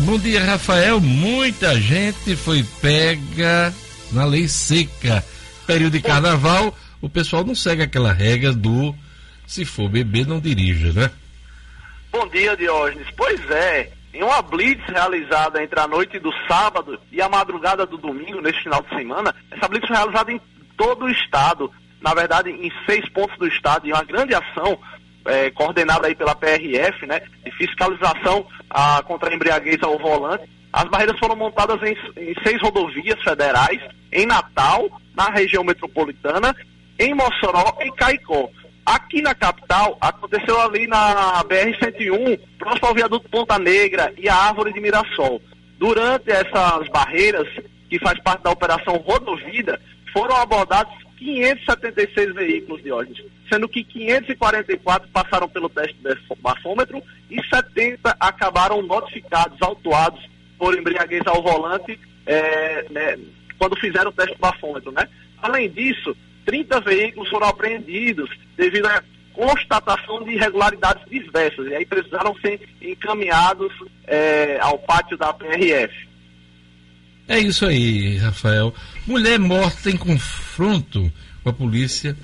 [0.00, 1.00] Bom dia, Rafael.
[1.00, 3.72] Muita gente foi pega
[4.12, 5.24] na lei seca.
[5.66, 8.94] Período de carnaval, o pessoal não segue aquela regra do
[9.46, 11.10] se for beber, não dirija, né?
[12.12, 13.08] Bom dia, Diógenes.
[13.16, 17.96] Pois é, em uma blitz realizada entre a noite do sábado e a madrugada do
[17.96, 20.40] domingo, neste final de semana, essa blitz foi realizada em
[20.76, 21.72] todo o estado,
[22.02, 24.78] na verdade, em seis pontos do estado, em uma grande ação
[25.26, 30.48] eh, coordenada aí pela PRF, né, de fiscalização ah, contra a embriaguez ao volante.
[30.72, 33.80] As barreiras foram montadas em, em seis rodovias federais,
[34.12, 36.54] em Natal, na região metropolitana,
[36.98, 38.48] em Mossoró e Caicó.
[38.84, 44.72] Aqui na capital, aconteceu ali na BR-101, próximo ao viaduto Ponta Negra e a Árvore
[44.72, 45.40] de Mirassol.
[45.78, 47.48] Durante essas barreiras,
[47.88, 49.80] que faz parte da Operação Rodovida,
[50.12, 57.42] foram abordados 576 veículos de ônibus, sendo que 544 passaram pelo teste de bafômetro e
[57.46, 60.24] 70 acabaram notificados, autuados
[60.58, 63.18] por embriaguez ao volante eh, né,
[63.58, 65.08] quando fizeram o teste do bafômetro, né?
[65.42, 72.34] Além disso, 30 veículos foram apreendidos devido à constatação de irregularidades diversas e aí precisaram
[72.40, 73.72] ser encaminhados
[74.06, 75.92] eh, ao pátio da PRF.
[77.26, 78.74] É isso aí, Rafael.
[79.06, 81.12] Mulher morta em confronto
[81.42, 82.16] com a polícia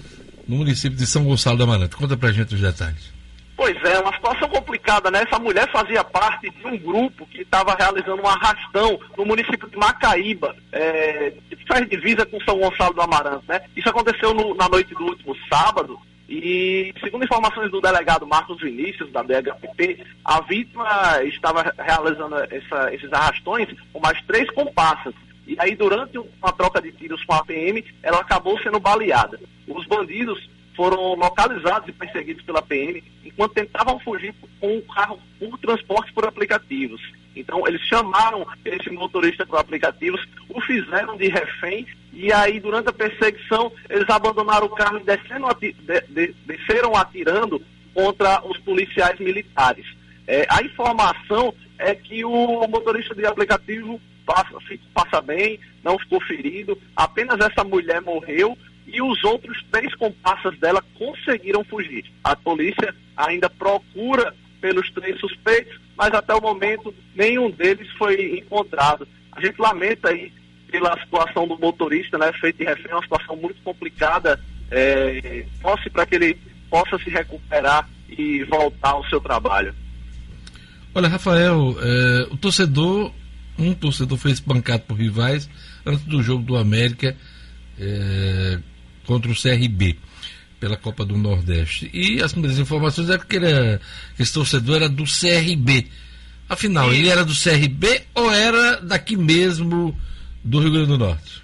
[0.48, 1.94] no município de São Gonçalo da Amarante.
[1.96, 3.12] Conta pra gente os detalhes.
[3.56, 5.22] Pois é, uma situação complicada, né?
[5.28, 9.76] Essa mulher fazia parte de um grupo que estava realizando um arrastão no município de
[9.76, 13.60] Macaíba, é, que faz divisa com São Gonçalo do Amarante, né?
[13.76, 19.12] Isso aconteceu no- na noite do último sábado e, segundo informações do delegado Marcos Vinícius,
[19.12, 25.12] da DHPP, a vítima estava realizando essa- esses arrastões com mais três comparsas.
[25.50, 29.40] E aí, durante uma troca de tiros com a PM, ela acabou sendo baleada.
[29.66, 35.58] Os bandidos foram localizados e perseguidos pela PM enquanto tentavam fugir com um carro por
[35.58, 37.02] transporte por aplicativos.
[37.34, 42.92] Então, eles chamaram esse motorista por aplicativos, o fizeram de refém e aí, durante a
[42.92, 47.60] perseguição, eles abandonaram o carro e descendo ati- de- de- desceram atirando
[47.92, 49.84] contra os policiais militares.
[50.28, 54.54] É, a informação é que o motorista de aplicativo passa,
[54.94, 60.82] passa bem, não ficou ferido, apenas essa mulher morreu e os outros três comparsas dela
[60.96, 62.04] conseguiram fugir.
[62.22, 69.06] A polícia ainda procura pelos três suspeitos, mas até o momento nenhum deles foi encontrado.
[69.32, 70.32] A gente lamenta aí
[70.70, 74.38] pela situação do motorista, né, feito de refém, uma situação muito complicada.
[74.70, 75.44] É,
[75.92, 76.38] para que ele
[76.70, 79.74] possa se recuperar e voltar ao seu trabalho.
[80.94, 83.12] Olha, Rafael, é, o torcedor,
[83.60, 85.48] um torcedor foi espancado por rivais
[85.84, 87.16] antes do jogo do América
[87.78, 88.58] é,
[89.04, 89.96] contra o CRB
[90.58, 91.90] pela Copa do Nordeste.
[91.92, 93.80] E as primeiras informações eram que, era,
[94.16, 95.86] que esse torcedor era do CRB.
[96.48, 99.98] Afinal, ele era do CRB ou era daqui mesmo
[100.44, 101.42] do Rio Grande do Norte?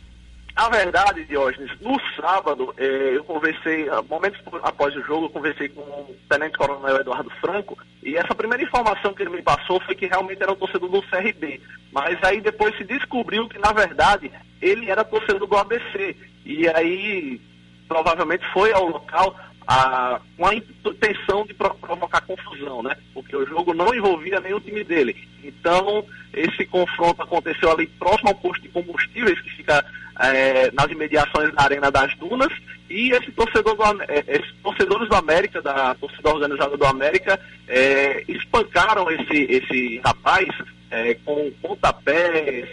[0.56, 5.68] A verdade, Diógenes, no sábado, eh, eu conversei, ah, momentos após o jogo, eu conversei
[5.68, 9.94] com o Tenente Coronel Eduardo Franco, e essa primeira informação que ele me passou foi
[9.94, 11.60] que realmente era o torcedor do CRB.
[11.92, 16.16] Mas aí depois se descobriu que, na verdade, ele era torcedor do ABC.
[16.46, 17.38] E aí,
[17.86, 19.36] provavelmente, foi ao local
[19.66, 22.96] a, com a intenção de provocar confusão, né?
[23.12, 25.16] Porque o jogo não envolvia nenhum time dele.
[25.42, 29.84] Então, esse confronto aconteceu ali próximo ao posto de combustíveis, que fica
[30.20, 32.52] é, nas imediações da Arena das Dunas,
[32.88, 38.24] e esse torcedor do, é, esses torcedores do América, da torcida organizada do América, é,
[38.28, 40.48] espancaram esse, esse rapaz
[40.90, 42.68] é, com pontapés,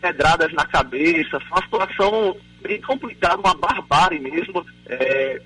[0.00, 4.64] pedradas na cabeça, foi uma situação bem complicada, uma barbárie mesmo.
[4.86, 5.40] É,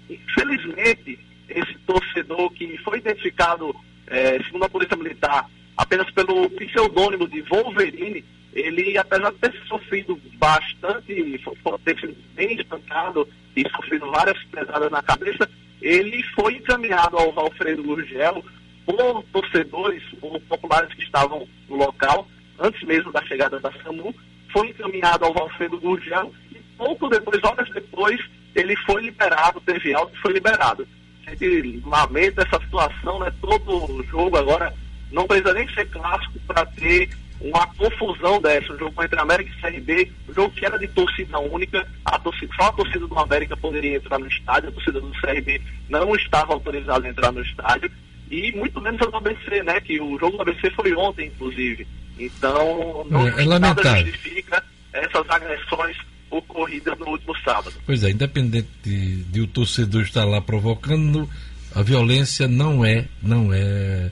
[3.00, 3.74] identificado,
[4.06, 10.20] é, segundo a Polícia Militar, apenas pelo pseudônimo de Wolverine, ele, apesar de ter sofrido
[10.34, 11.40] bastante,
[11.84, 15.48] ter sido bem espancado e sofrido várias pedradas na cabeça,
[15.80, 18.44] ele foi encaminhado ao Alfredo Gurgel
[18.84, 24.14] por torcedores, por populares que estavam no local, antes mesmo da chegada da SAMU,
[24.52, 28.20] foi encaminhado ao Alfredo Gurgel e pouco depois, horas depois,
[28.54, 30.86] ele foi liberado, teve alta e foi liberado.
[31.30, 33.32] A gente lamenta essa situação, né?
[33.40, 34.74] Todo jogo agora
[35.12, 37.08] não precisa nem ser clássico para ter
[37.40, 41.38] uma confusão dessa, o jogo entre América e CRB, o jogo que era de torcida
[41.38, 45.10] única, a torcida, só a torcida do América poderia entrar no estádio, a torcida do
[45.12, 47.90] CRB não estava autorizada a entrar no estádio,
[48.30, 49.80] e muito menos a do ABC, né?
[49.80, 51.86] Que o jogo do ABC foi ontem, inclusive.
[52.18, 54.06] Então, não é, é lamentável.
[54.06, 54.62] justifica
[54.92, 55.96] essas agressões
[56.30, 57.72] ocorridas no último sábado.
[57.84, 61.28] Pois é, independente de, de o torcedor estar lá provocando,
[61.74, 64.10] a violência não é, não é,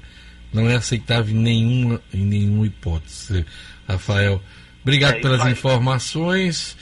[0.52, 3.44] não é aceitável em nenhuma, em nenhuma hipótese.
[3.88, 4.42] Rafael,
[4.83, 5.52] obrigado é, pelas vai.
[5.52, 6.76] informações.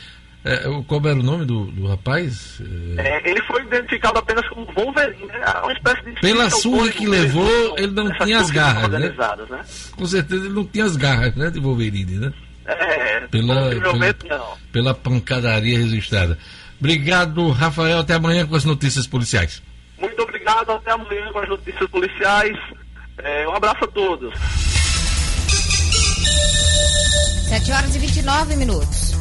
[0.44, 2.62] É, qual era o nome do, do rapaz?
[2.98, 5.40] É, ele foi identificado apenas como Wolverine, né?
[5.60, 9.12] Uma espécie de Pela surra que levou, ele não tinha as garras, né?
[9.50, 9.64] né?
[9.96, 12.32] Com certeza ele não tinha as garras, né, de Wolverine, né?
[12.66, 16.38] É, pela, pela, pela pancadaria registrada.
[16.78, 18.00] Obrigado, Rafael.
[18.00, 19.62] Até amanhã com as notícias policiais.
[19.98, 20.72] Muito obrigado.
[20.72, 22.56] Até amanhã com as notícias policiais.
[23.18, 24.34] É, um abraço a todos.
[27.48, 29.12] 7 horas e 29 minutos.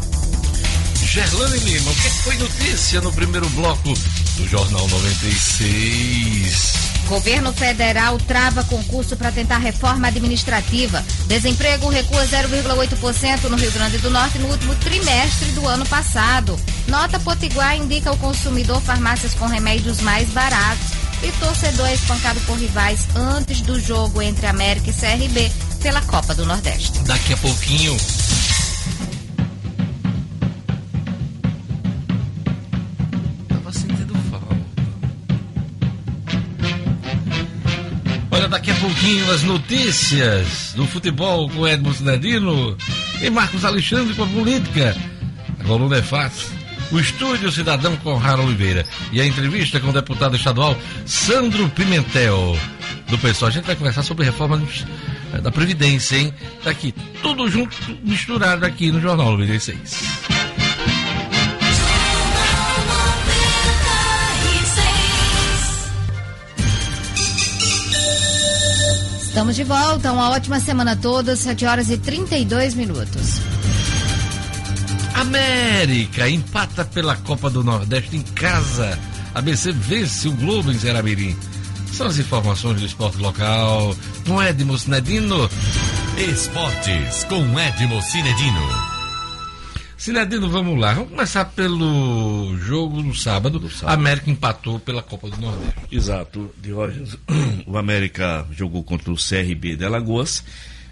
[1.03, 3.93] Gerlane Lima, o que foi notícia no primeiro bloco
[4.37, 6.94] do Jornal 96?
[7.07, 11.03] Governo federal trava concurso para tentar reforma administrativa.
[11.27, 16.59] Desemprego recua 0,8% no Rio Grande do Norte no último trimestre do ano passado.
[16.87, 21.05] Nota Potiguar indica ao consumidor farmácias com remédios mais baratos.
[21.23, 26.35] E torcedor é espancado por rivais antes do jogo entre América e CRB pela Copa
[26.35, 26.99] do Nordeste.
[26.99, 27.95] Daqui a pouquinho
[38.49, 42.77] Daqui a pouquinho as notícias do futebol com Edmo Cidadino
[43.19, 44.95] e Marcos Alexandre com a política.
[45.59, 46.49] A coluna é fácil.
[46.91, 52.55] O estúdio Cidadão com Rara Oliveira e a entrevista com o deputado estadual Sandro Pimentel
[53.09, 53.47] do PSOL.
[53.47, 54.61] A gente vai conversar sobre reforma
[55.33, 56.33] eh, da Previdência, hein?
[56.63, 60.34] Tá aqui, tudo junto, misturado aqui no Jornal 96.
[69.35, 70.13] Estamos de volta.
[70.13, 71.39] Uma ótima semana a todos.
[71.39, 73.41] 7 horas e 32 minutos.
[75.13, 78.97] América empata pela Copa do Nordeste em casa.
[79.33, 81.35] A BC vence o Globo em Zeramirim.
[81.91, 83.93] São as informações do esporte local
[84.25, 85.49] com Edmo Cinedino.
[86.17, 88.84] Esportes com Edmo Cinedino.
[90.05, 90.93] Sinedino, vamos lá.
[90.93, 93.57] Vamos começar pelo jogo do sábado.
[93.57, 93.97] do sábado.
[93.97, 95.73] América empatou pela Copa do Nordeste.
[95.91, 97.17] Exato, Diógenes.
[97.65, 100.43] O América jogou contra o CRB de Alagoas.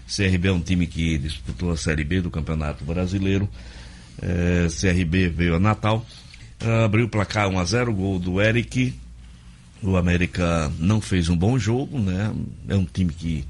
[0.08, 3.48] CRB é um time que disputou a Série B do Campeonato Brasileiro.
[4.20, 6.04] É, CRB veio a Natal.
[6.84, 8.92] Abriu o placar 1 a 0 gol do Eric.
[9.80, 12.34] O América não fez um bom jogo, né?
[12.68, 13.44] É um time que,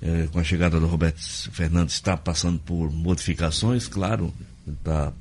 [0.00, 1.20] é, com a chegada do Roberto
[1.52, 4.32] Fernandes, está passando por modificações, claro
[4.66, 5.12] está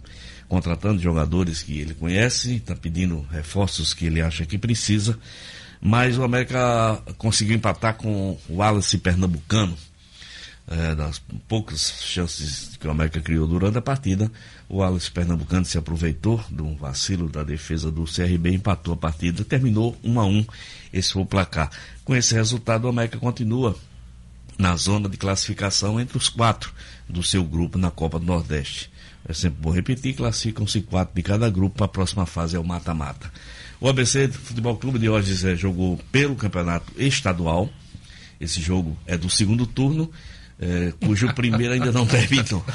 [0.48, 5.18] contratando jogadores que ele conhece, está pedindo reforços que ele acha que precisa,
[5.80, 9.76] Mas o América conseguiu empatar com o Wallace Pernambucano.
[10.68, 14.32] É, das poucas chances que o América criou durante a partida,
[14.70, 19.98] o Wallace Pernambucano se aproveitou do vacilo da defesa do CRB, empatou a partida, terminou
[20.04, 20.46] 1 a 1
[20.94, 21.72] Esse foi o placar.
[22.06, 23.76] Com esse resultado, o América continua
[24.58, 26.72] na zona de classificação entre os quatro
[27.10, 28.91] do seu grupo na Copa do Nordeste.
[29.32, 32.64] É sempre bom repetir, classificam-se quatro de cada grupo para a próxima fase é o
[32.66, 33.32] mata-mata.
[33.80, 37.70] O ABC Futebol Clube de hoje é, jogou pelo campeonato estadual.
[38.42, 40.12] Esse jogo é do segundo turno,
[40.60, 42.66] é, cujo primeiro ainda não terminou.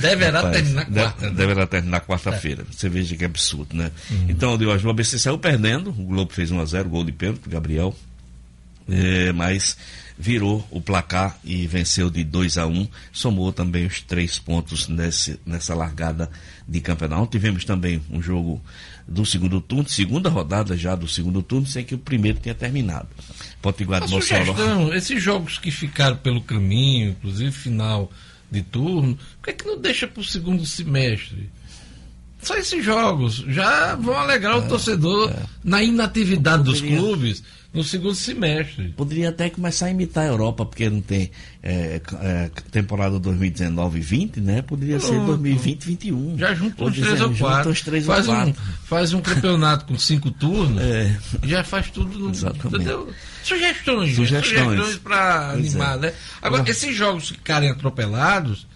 [0.00, 1.26] Deverá Rapaz, terminar quarta.
[1.30, 1.36] né?
[1.36, 2.66] Deverá terminar quarta-feira.
[2.68, 3.92] Você veja que absurdo, né?
[4.28, 5.90] Então, de hoje, o ABC saiu perdendo.
[5.90, 7.96] O Globo fez 1x0, gol de pênalti, Gabriel.
[8.88, 9.76] É, mas
[10.22, 15.40] virou o placar e venceu de 2 a 1 somou também os três pontos nesse,
[15.44, 16.30] nessa largada
[16.66, 17.26] de campeonato.
[17.26, 18.62] Tivemos também um jogo
[19.06, 23.08] do segundo turno, segunda rodada já do segundo turno, sem que o primeiro tenha terminado.
[23.60, 24.94] Potiguar de Mossoró.
[24.94, 28.08] esses jogos que ficaram pelo caminho, inclusive final
[28.48, 31.50] de turno, por que, que não deixa para o segundo semestre?
[32.40, 35.32] Só esses jogos já vão alegrar o torcedor
[35.64, 38.88] na inatividade dos clubes no segundo semestre.
[38.96, 41.30] Poderia até começar a imitar a Europa, porque não tem
[41.62, 44.62] é, é, temporada 2019 e 20, né?
[44.62, 45.26] Poderia ser Pronto.
[45.28, 46.38] 2020 21.
[46.38, 47.74] Já junta uns três ou quatro.
[47.84, 48.62] três faz, ou um, quatro.
[48.84, 51.16] faz um campeonato com cinco turnos, É.
[51.44, 52.18] já faz tudo.
[52.18, 52.66] No, Exatamente.
[52.76, 53.10] entendeu?
[53.42, 54.46] Sugestões, Sugestões.
[54.64, 56.00] sugestões para Pois animar, é.
[56.00, 56.12] né?
[56.40, 58.66] Agora, Agora- esses jogos ficarem atropelados,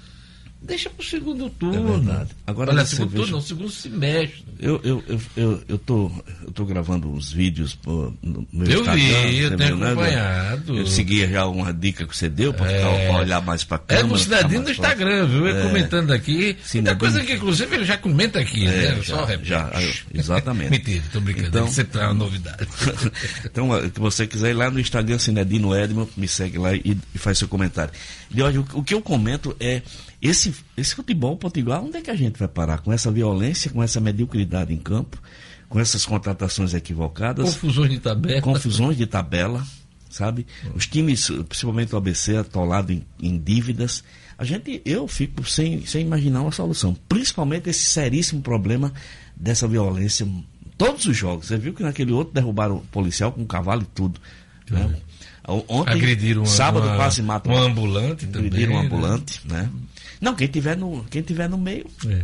[0.67, 1.89] deixa para o segundo turno.
[1.89, 2.31] É verdade.
[2.47, 4.45] Agora Olha, segundo veja- turno, não, segundo semestre.
[4.59, 6.11] Eu, eu, eu, eu, eu, tô,
[6.45, 8.97] eu tô gravando uns vídeos pô, no meu Eu Instagram.
[9.29, 10.79] vi, eu tenho acompanhado.
[10.79, 13.11] Eu segui já uma dica que você deu para É.
[13.13, 14.09] olhar mais para É câmera.
[14.09, 15.47] do Cidadinho no mais Instagram, viu?
[15.49, 15.63] Ele É.
[15.63, 16.37] comentando aqui.
[16.45, 16.99] Muita Cidadinho.
[16.99, 18.97] coisa que, inclusive, ele já comenta aqui, É, né?
[19.03, 19.49] já, Só repete.
[19.49, 19.71] já,
[20.15, 20.71] exatamente.
[20.71, 21.49] Mentira, tô brincando.
[21.49, 22.67] Então- você traz uma novidade.
[23.45, 27.19] então, se você quiser ir lá no Instagram, Cinedino Edmo, me segue lá e, e
[27.19, 27.93] faz seu comentário.
[28.35, 29.83] E hoje, o, o que eu comento é
[30.21, 32.79] esse, esse futebol potiguar, onde é que a gente vai parar?
[32.79, 35.21] Com essa violência, com essa mediocridade em campo,
[35.69, 38.41] com essas contratações equivocadas, Confusões de tabela.
[38.41, 39.67] confusões de tabela,
[40.09, 40.47] sabe?
[40.75, 44.03] Os times, principalmente o ABC, atolado em, em dívidas.
[44.39, 46.97] A gente, eu fico sem, sem imaginar uma solução.
[47.09, 48.93] Principalmente esse seríssimo problema
[49.35, 50.27] dessa violência.
[50.79, 51.47] Todos os jogos.
[51.47, 54.21] Você viu que naquele outro derrubaram o policial com um cavalo e tudo.
[54.71, 54.95] Né?
[55.49, 58.49] Ontem, Agrediram sábado uma, quase matam um ambulante também.
[58.49, 58.87] agrediram um né?
[58.87, 59.71] ambulante, né?
[60.27, 61.87] Não, quem tiver no, quem tiver no meio.
[62.07, 62.23] É.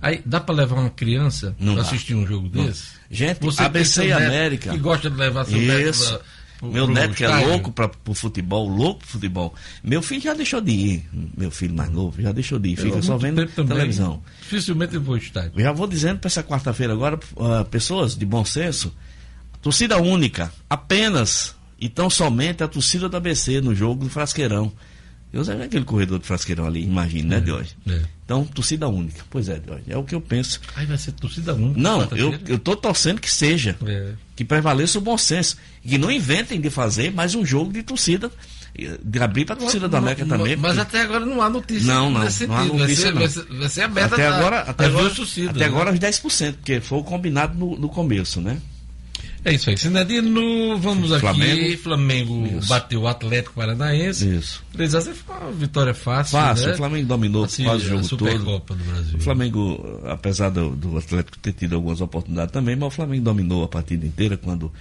[0.00, 1.88] Aí, dá pra levar uma criança Não pra dá.
[1.88, 2.84] assistir um jogo desse?
[3.10, 4.70] Gente, Você ABC e neto América.
[4.70, 6.08] Que gosta de levar seu neto Isso.
[6.10, 6.20] pra-
[6.60, 9.54] pro- Meu neto que é louco para o futebol, louco pro futebol.
[9.82, 11.08] Meu filho já deixou de ir.
[11.36, 12.78] Meu filho mais novo já deixou de ir.
[12.78, 14.22] Eu, Fica há só vendo televisão.
[14.40, 15.16] Dificilmente eu vou.
[15.16, 15.22] Eu
[15.62, 18.94] já vou dizendo para essa quarta-feira agora, ah, pessoas de bom senso,
[19.60, 24.72] torcida única, apenas e tão somente a torcida do ABC no jogo do Frasqueirão.
[25.32, 27.76] Eu sei aquele corredor do Frasqueirão ali, imagina, né, de hoje.
[27.86, 28.00] É.
[28.24, 29.22] Então, torcida única.
[29.28, 29.82] Pois é, de hoje.
[29.88, 30.60] É o que eu penso.
[30.74, 31.78] Aí vai ser torcida única.
[31.78, 32.40] Não, eu, quarta-feira.
[32.46, 33.76] eu tô torcendo que seja.
[33.86, 34.12] É.
[34.34, 35.56] Que prevaleça o bom senso.
[35.84, 38.30] E que não inventem de fazer mais um jogo de torcida.
[39.02, 40.54] De abrir para a torcida do América também.
[40.56, 41.86] Mas porque- até agora não há notícia.
[41.92, 42.54] Não, não, não há sentido.
[42.54, 43.58] Vai notícia, ser- não.
[43.58, 45.64] Vai ser, aberta até pra- agora, até agora, torcidas, até né?
[45.66, 48.58] agora os 10%, porque foi combinado no, no começo, né?
[49.44, 49.76] É isso aí.
[49.76, 51.20] Sinadino, vamos aqui.
[51.20, 51.78] Flamengo.
[51.78, 52.68] Flamengo Isso.
[52.68, 54.28] bateu o Atlético Paranaense.
[54.36, 54.64] Isso.
[54.76, 56.38] 3x0 foi uma vitória fácil.
[56.38, 56.74] Fácil, né?
[56.74, 58.30] o Flamengo dominou Assim, quase o jogo todo.
[58.30, 59.18] Supercopa do Brasil.
[59.18, 63.64] O Flamengo, apesar do, do Atlético ter tido algumas oportunidades também, mas o Flamengo dominou
[63.64, 64.72] a partida inteira quando,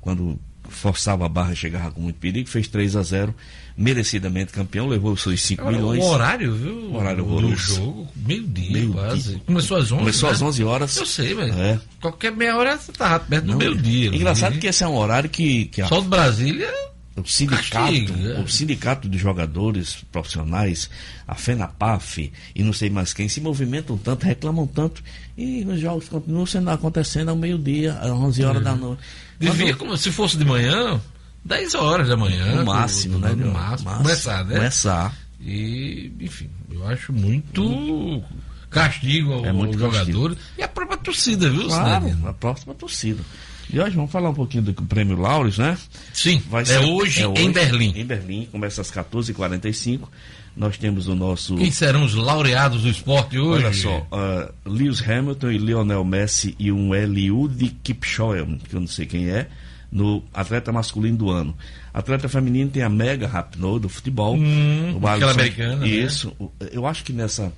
[0.00, 3.34] quando forçava a barra e chegava com muito perigo, fez 3 a 0
[3.76, 6.02] merecidamente campeão, levou os seus 5 Agora, milhões.
[6.02, 6.74] O horário, viu?
[6.90, 7.74] O horário do horroroso.
[7.76, 9.30] jogo, meio-dia Meio quase.
[9.30, 9.40] dia.
[9.44, 9.98] Começou às 11.
[10.00, 10.34] Começou né?
[10.34, 10.96] às 11 horas.
[10.96, 11.78] Eu sei, mas É.
[12.00, 14.14] qualquer meia hora você tá perto do Não, meio-dia.
[14.16, 14.58] Engraçado né?
[14.60, 16.72] que esse é um horário que, que a Só de Brasília.
[17.16, 18.40] o sindicato, Castigo, né?
[18.42, 20.88] o sindicato de jogadores profissionais,
[21.28, 25.02] a FENAPAF e não sei mais quem, se movimentam tanto, reclamam tanto,
[25.36, 29.02] e os jogos continuam sendo acontecendo ao meio-dia, às 11 horas da noite.
[29.38, 31.00] Devia, Quando- como se fosse de manhã,
[31.44, 32.56] 10 horas da manhã.
[32.56, 33.30] no máximo, né?
[33.30, 33.52] No Diogo?
[33.52, 33.90] máximo.
[33.98, 34.54] Começar, né?
[34.56, 35.14] Começar.
[35.40, 38.22] E, enfim, eu acho muito
[38.70, 43.22] castigo ao, É muito aos jogadores e a própria torcida, viu, Claro, a próxima torcida.
[43.72, 45.76] E hoje vamos falar um pouquinho do prêmio Laureus, né?
[46.12, 47.92] Sim, Vai é, ser- hoje é em Berlim.
[47.96, 50.08] Em Berlim, começa às 14h45.
[50.56, 51.54] Nós temos o nosso.
[51.56, 53.64] Quem serão os laureados do esporte hoje?
[53.64, 58.86] Olha só, uh, Lewis Hamilton e Lionel Messi e um Eliud Kipchoge, que eu não
[58.86, 59.48] sei quem é,
[59.92, 61.54] no atleta masculino do ano.
[61.92, 64.34] Atleta feminino tem a Mega Rapinoe do futebol.
[64.34, 65.88] Hum, o aquela Alisson- americana, né?
[65.88, 66.32] Isso.
[66.38, 67.52] O- Eu acho que nessa,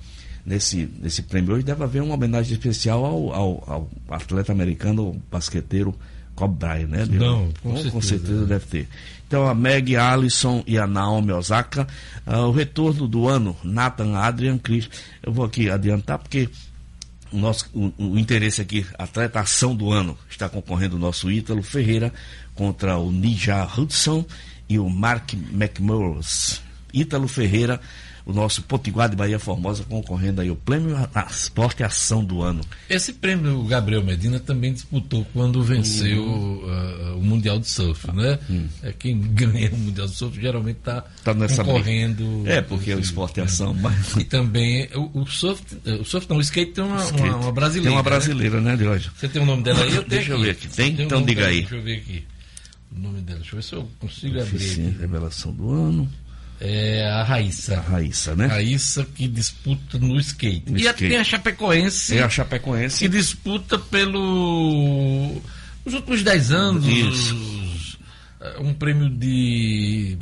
[0.45, 5.95] nesse, nesse prêmio hoje deve haver uma homenagem especial ao, ao, ao atleta americano, basqueteiro
[6.35, 7.05] Kobe Bryant, né?
[7.09, 7.91] Não, com com, certeza.
[7.91, 8.87] com certeza deve ter.
[9.29, 11.87] Então a Meg Allison e a Naomi Osaka,
[12.25, 14.89] ah, o retorno do ano, Nathan Adrian Chris.
[15.21, 16.49] Eu vou aqui adiantar porque
[17.31, 21.61] o, nosso, o, o interesse aqui, atleta ação do ano, está concorrendo o nosso Ítalo
[21.61, 22.11] Ferreira
[22.55, 24.25] contra o Nija Hudson
[24.67, 26.63] e o Mark McMurrows.
[26.91, 27.79] Ítalo Ferreira,
[28.29, 30.95] o nosso Potiguar de Bahia Formosa, concorrendo aí o prêmio
[31.31, 32.61] Esporte Ação do Ano.
[32.87, 38.37] Esse prêmio o Gabriel Medina também disputou quando venceu ah, o Mundial de Surf, né?
[38.83, 42.43] É quem ganha o Mundial de Surf geralmente está Tá nessa concorrendo.
[42.45, 45.63] É, porque é o esporte ação, mas E também o, o surf,
[45.99, 47.21] o surf não, o skate tem uma, Skate.
[47.23, 47.83] uma, uma brasileira.
[47.89, 48.09] tem uma né?
[48.09, 49.09] brasileira, né, de hoje?
[49.15, 49.95] Você tem o nome dela aí?
[49.95, 50.45] Eu tenho Deixa eu aqui.
[50.45, 50.67] ver aqui.
[50.67, 50.89] Tem?
[50.91, 51.59] o Então nome diga dela, aí.
[51.61, 52.23] Deixa eu ver aqui.
[52.95, 54.55] O nome dela, deixa eu ver se eu consigo abrir.
[54.71, 54.95] Aqui.
[54.99, 56.09] revelação do ano.
[56.61, 57.77] É a Raíssa.
[57.77, 58.47] A Raíssa, né?
[58.47, 60.69] Raíssa que disputa no skate.
[60.69, 61.09] No e a- skate.
[61.09, 62.99] tem a Chapecoense É a Chapecoense.
[62.99, 65.41] que disputa pelo.
[65.85, 66.85] Os últimos 10 anos.
[66.85, 67.35] Isso.
[67.35, 67.97] os-
[68.59, 70.17] um prêmio de.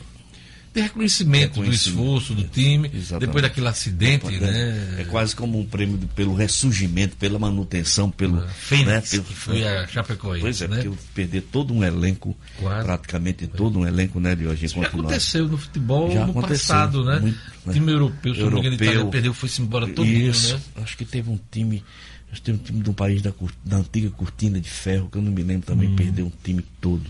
[0.78, 2.00] De reconhecimento, do Reconhecimento.
[2.02, 3.26] esforço do time, Exatamente.
[3.26, 4.96] depois daquele acidente, É, né?
[5.00, 8.48] é quase como um prêmio pelo ressurgimento, pela manutenção, pelo.
[8.50, 10.42] Fênix, né, pelo- que foi a Chapecoense.
[10.42, 10.84] Pois é, né?
[10.84, 12.86] porque perder todo um elenco, Claro.
[12.86, 15.06] praticamente todo um elenco, né, de hoje, Já enquanto nós.
[15.06, 17.20] aconteceu no futebol Já no passado, né?
[17.22, 19.08] muito, O time europeu, se não me engano, Europeu.
[19.10, 20.54] Perdeu, foi-se embora todo Isso.
[20.54, 20.84] mundo, né?
[20.84, 21.84] Acho que teve um time.
[22.32, 23.34] Que teve um time de um país da,
[23.66, 27.02] da antiga cortina de ferro, que eu não me lembro também, perdeu um time todo.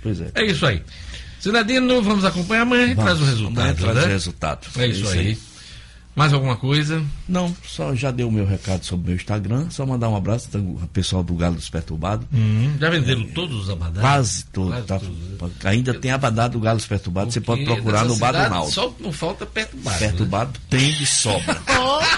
[0.00, 0.30] Pois é.
[0.34, 0.80] É isso aí.
[1.42, 4.04] Cidadino, vamos acompanhar amanhã gente traz o Amanhã resultado, traz né?
[4.04, 4.68] o resultado.
[4.78, 5.38] É isso aí.
[6.14, 7.02] Mais alguma coisa?
[7.26, 9.68] Não, só já dei o meu recado sobre o meu Instagram.
[9.70, 12.28] Só mandar um abraço ao pessoal do Galo Desperturbado.
[12.32, 14.00] Hum, já venderam todos os abadás?
[14.00, 14.68] Quase todo.
[14.70, 14.98] Quase tá?
[15.00, 15.50] todos, né?
[15.64, 17.32] Ainda tem abadá do Galo Desperturbado.
[17.32, 18.70] Você pode procurar no Bar do cidade Naldo.
[18.70, 19.98] Só não falta perturbado.
[19.98, 21.60] Perturbado tem de sobra.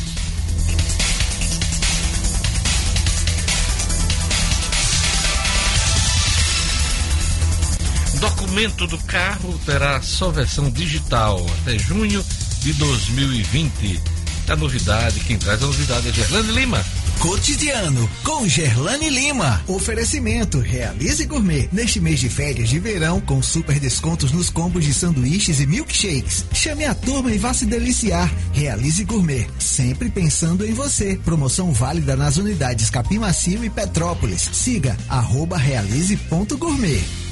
[8.20, 12.24] Documento do carro terá só versão digital até junho
[12.62, 14.13] de 2020.
[14.50, 16.86] A novidade, quem traz a novidade é Gerlane Lima.
[17.20, 19.64] Cotidiano com Gerlane Lima.
[19.68, 21.70] Oferecimento Realize Gourmet.
[21.72, 26.46] Neste mês de férias de verão, com super descontos nos combos de sanduíches e milkshakes.
[26.54, 28.30] Chame a turma e vá se deliciar.
[28.52, 29.48] Realize Gourmet.
[29.58, 31.18] Sempre pensando em você.
[31.24, 34.50] Promoção válida nas unidades Capim Macio e Petrópolis.
[34.52, 37.23] Siga arroba realize.gourmet.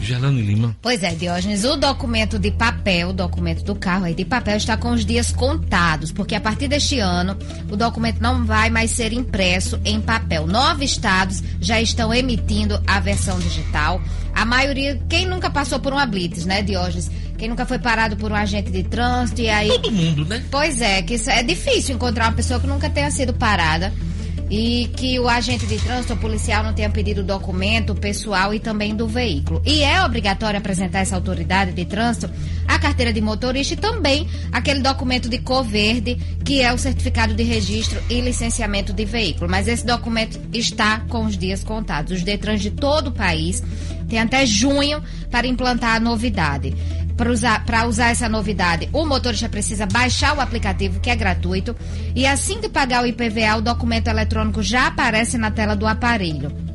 [0.00, 0.76] Gerlane Lima.
[0.80, 4.76] Pois é, Diógenes, o documento de papel, o documento do carro aí de papel está
[4.76, 7.36] com os dias contados, porque a partir deste ano
[7.70, 10.46] o documento não vai mais ser impresso em papel.
[10.46, 14.00] Nove estados já estão emitindo a versão digital.
[14.34, 17.10] A maioria, quem nunca passou por uma blitz, né, Diógenes?
[17.36, 20.44] Quem nunca foi parado por um agente de trânsito e aí Todo mundo, né?
[20.50, 23.92] Pois é, que isso é difícil encontrar uma pessoa que nunca tenha sido parada
[24.50, 29.06] e que o agente de trânsito policial não tenha pedido documento pessoal e também do
[29.06, 29.62] veículo.
[29.64, 32.28] E é obrigatório apresentar essa autoridade de trânsito
[32.66, 37.34] a carteira de motorista e também aquele documento de cor verde, que é o certificado
[37.34, 39.50] de registro e licenciamento de veículo.
[39.50, 42.12] Mas esse documento está com os dias contados.
[42.12, 43.62] Os Detrans de todo o país
[44.08, 46.74] têm até junho para implantar a novidade.
[47.20, 51.76] Para usar, usar essa novidade, o motorista precisa baixar o aplicativo, que é gratuito,
[52.16, 56.69] e assim que pagar o IPVA, o documento eletrônico já aparece na tela do aparelho.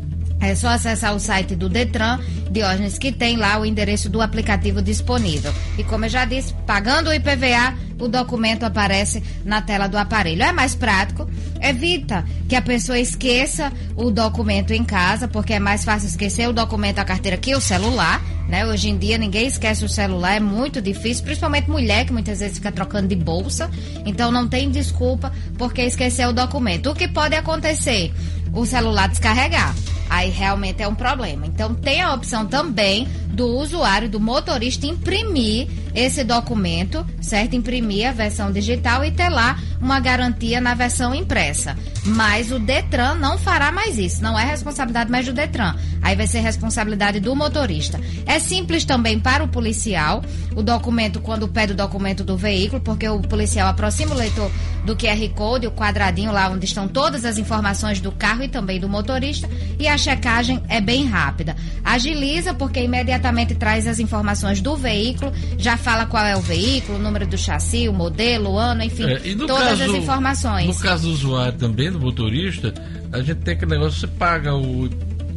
[0.45, 2.19] É só acessar o site do Detran,
[2.51, 5.51] Diógenes, que tem lá o endereço do aplicativo disponível.
[5.75, 10.43] E como eu já disse, pagando o IPVA, o documento aparece na tela do aparelho.
[10.43, 11.27] É mais prático,
[11.59, 16.53] evita que a pessoa esqueça o documento em casa, porque é mais fácil esquecer o
[16.53, 18.21] documento, a carteira que o celular.
[18.47, 18.67] Né?
[18.67, 22.57] Hoje em dia ninguém esquece o celular, é muito difícil, principalmente mulher que muitas vezes
[22.57, 23.67] fica trocando de bolsa.
[24.05, 26.91] Então não tem desculpa porque esqueceu o documento.
[26.91, 28.13] O que pode acontecer?
[28.53, 29.73] O celular descarregar.
[30.15, 31.45] Aí realmente é um problema.
[31.45, 37.53] Então tem a opção também do usuário, do motorista imprimir esse documento, certo?
[37.53, 41.77] Imprimir a versão digital e ter lá uma garantia na versão impressa.
[42.05, 44.21] Mas o Detran não fará mais isso.
[44.21, 45.75] Não é responsabilidade mais do Detran.
[46.01, 47.99] Aí vai ser responsabilidade do motorista.
[48.27, 50.23] É simples também para o policial.
[50.55, 54.51] O documento, quando pede o documento do veículo, porque o policial aproxima o leitor
[54.85, 58.79] do QR Code, o quadradinho lá onde estão todas as informações do carro e também
[58.79, 59.49] do motorista.
[59.79, 61.55] E a checagem é bem rápida.
[61.83, 67.01] Agiliza porque imediatamente traz as informações do veículo, já fala qual é o veículo, o
[67.01, 70.67] número do chassi, o modelo, o ano, enfim, É, todas caso- as informações.
[70.67, 72.73] No caso do usuário também, do motorista,
[73.11, 74.89] a gente tem aquele negócio, você paga o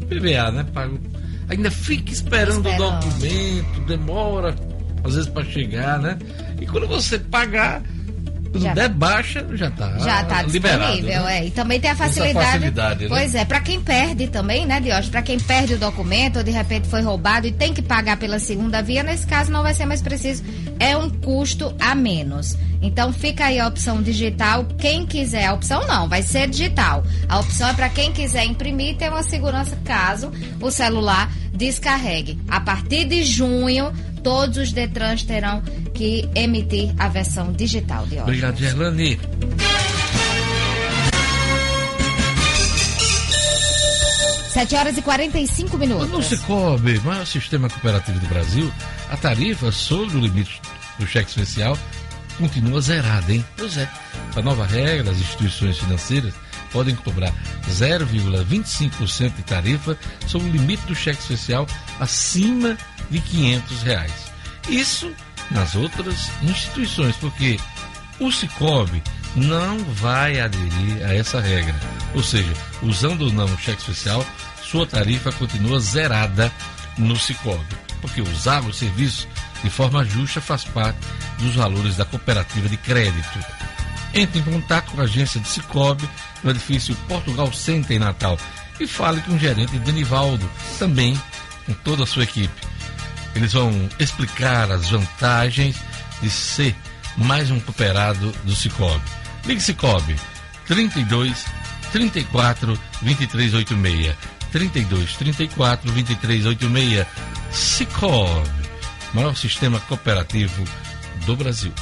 [0.09, 0.67] PVA, né?
[0.73, 0.95] Paga,
[1.49, 4.55] ainda fica esperando, o documento, demora,
[5.05, 6.19] às vezes para chegar, né?
[6.61, 7.83] E quando você pagar,
[8.51, 8.75] quando Já.
[8.75, 10.93] der baixa, já tá Já está liberado.
[10.93, 11.39] disponível, né?
[11.39, 11.47] é.
[11.47, 12.47] E também tem a facilidade.
[12.47, 13.09] facilidade, né?
[13.09, 15.11] Pois é, para quem perde também, né, Diógenes?
[15.11, 18.39] Para quem perde o documento ou de repente foi roubado e tem que pagar pela
[18.39, 20.43] segunda via, nesse caso não vai ser mais preciso.
[20.79, 22.57] É um custo a menos.
[22.81, 24.65] Então fica aí a opção digital.
[24.79, 27.05] Quem quiser, a opção não, vai ser digital.
[27.29, 30.31] A opção é para quem quiser imprimir e ter uma segurança caso
[30.61, 32.39] o celular descarregue.
[32.49, 33.93] A partir de junho,
[34.23, 35.63] todos os Detrans terão
[35.99, 38.23] que emitir a versão digital, Diógenes.
[38.23, 39.19] Obrigado, Gerlani.
[44.53, 46.27] Sete horas e 45 No minutos.
[46.27, 48.73] Cicobi, maior sistema cooperativo do Brasil,
[49.11, 50.61] a tarifa sobre o limite
[51.01, 51.77] do cheque especial
[52.39, 53.45] continua zerada, hein?
[53.57, 53.89] Pois é.
[54.37, 56.33] A nova regra, as instituições financeiras
[56.71, 57.35] podem cobrar
[57.69, 61.67] 0,25% de tarifa sobre o limite do cheque especial
[61.99, 62.79] acima
[63.11, 64.13] de 500 reais.
[64.69, 65.13] Isso
[65.51, 67.59] nas outras instituições, porque
[68.21, 69.03] o Cicobi
[69.37, 71.75] não vai aderir a essa regra.
[72.15, 74.25] Ou seja, usando ou não o cheque especial,
[74.63, 76.53] sua tarifa continua zerada
[76.97, 77.65] no Cicobi.
[78.01, 79.29] Porque usar o serviço
[79.63, 80.99] de forma justa faz parte
[81.39, 83.39] dos valores da cooperativa de crédito.
[84.15, 86.09] Entre em contato com a agência de Cicobi
[86.43, 88.39] no edifício Portugal Center em Natal
[88.81, 91.21] e fale com o gerente Denivaldo, também
[91.67, 92.78] com toda a sua equipe.
[93.39, 95.77] Eles vão explicar as vantagens
[96.21, 96.75] de ser
[97.17, 99.01] mais um cooperado do Cicobi.
[99.47, 100.17] Ligue Cicobi
[100.67, 101.45] 32
[101.93, 104.17] 34 2386
[104.51, 107.07] 32 34 2386
[107.53, 108.51] Cicobi,
[109.15, 110.65] maior sistema cooperativo
[111.25, 111.73] do Brasil.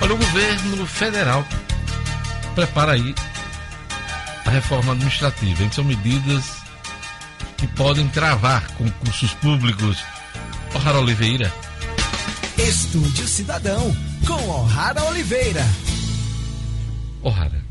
[0.00, 1.46] Olha, o governo federal
[2.54, 3.14] prepara aí
[4.46, 5.70] a reforma administrativa?
[5.74, 6.57] São medidas
[7.58, 9.98] que podem travar concursos públicos.
[10.74, 11.52] O'Hara Oliveira.
[12.56, 13.94] Estúdio Cidadão,
[14.26, 15.64] com O'Hara Oliveira.
[17.22, 17.67] O'Hara.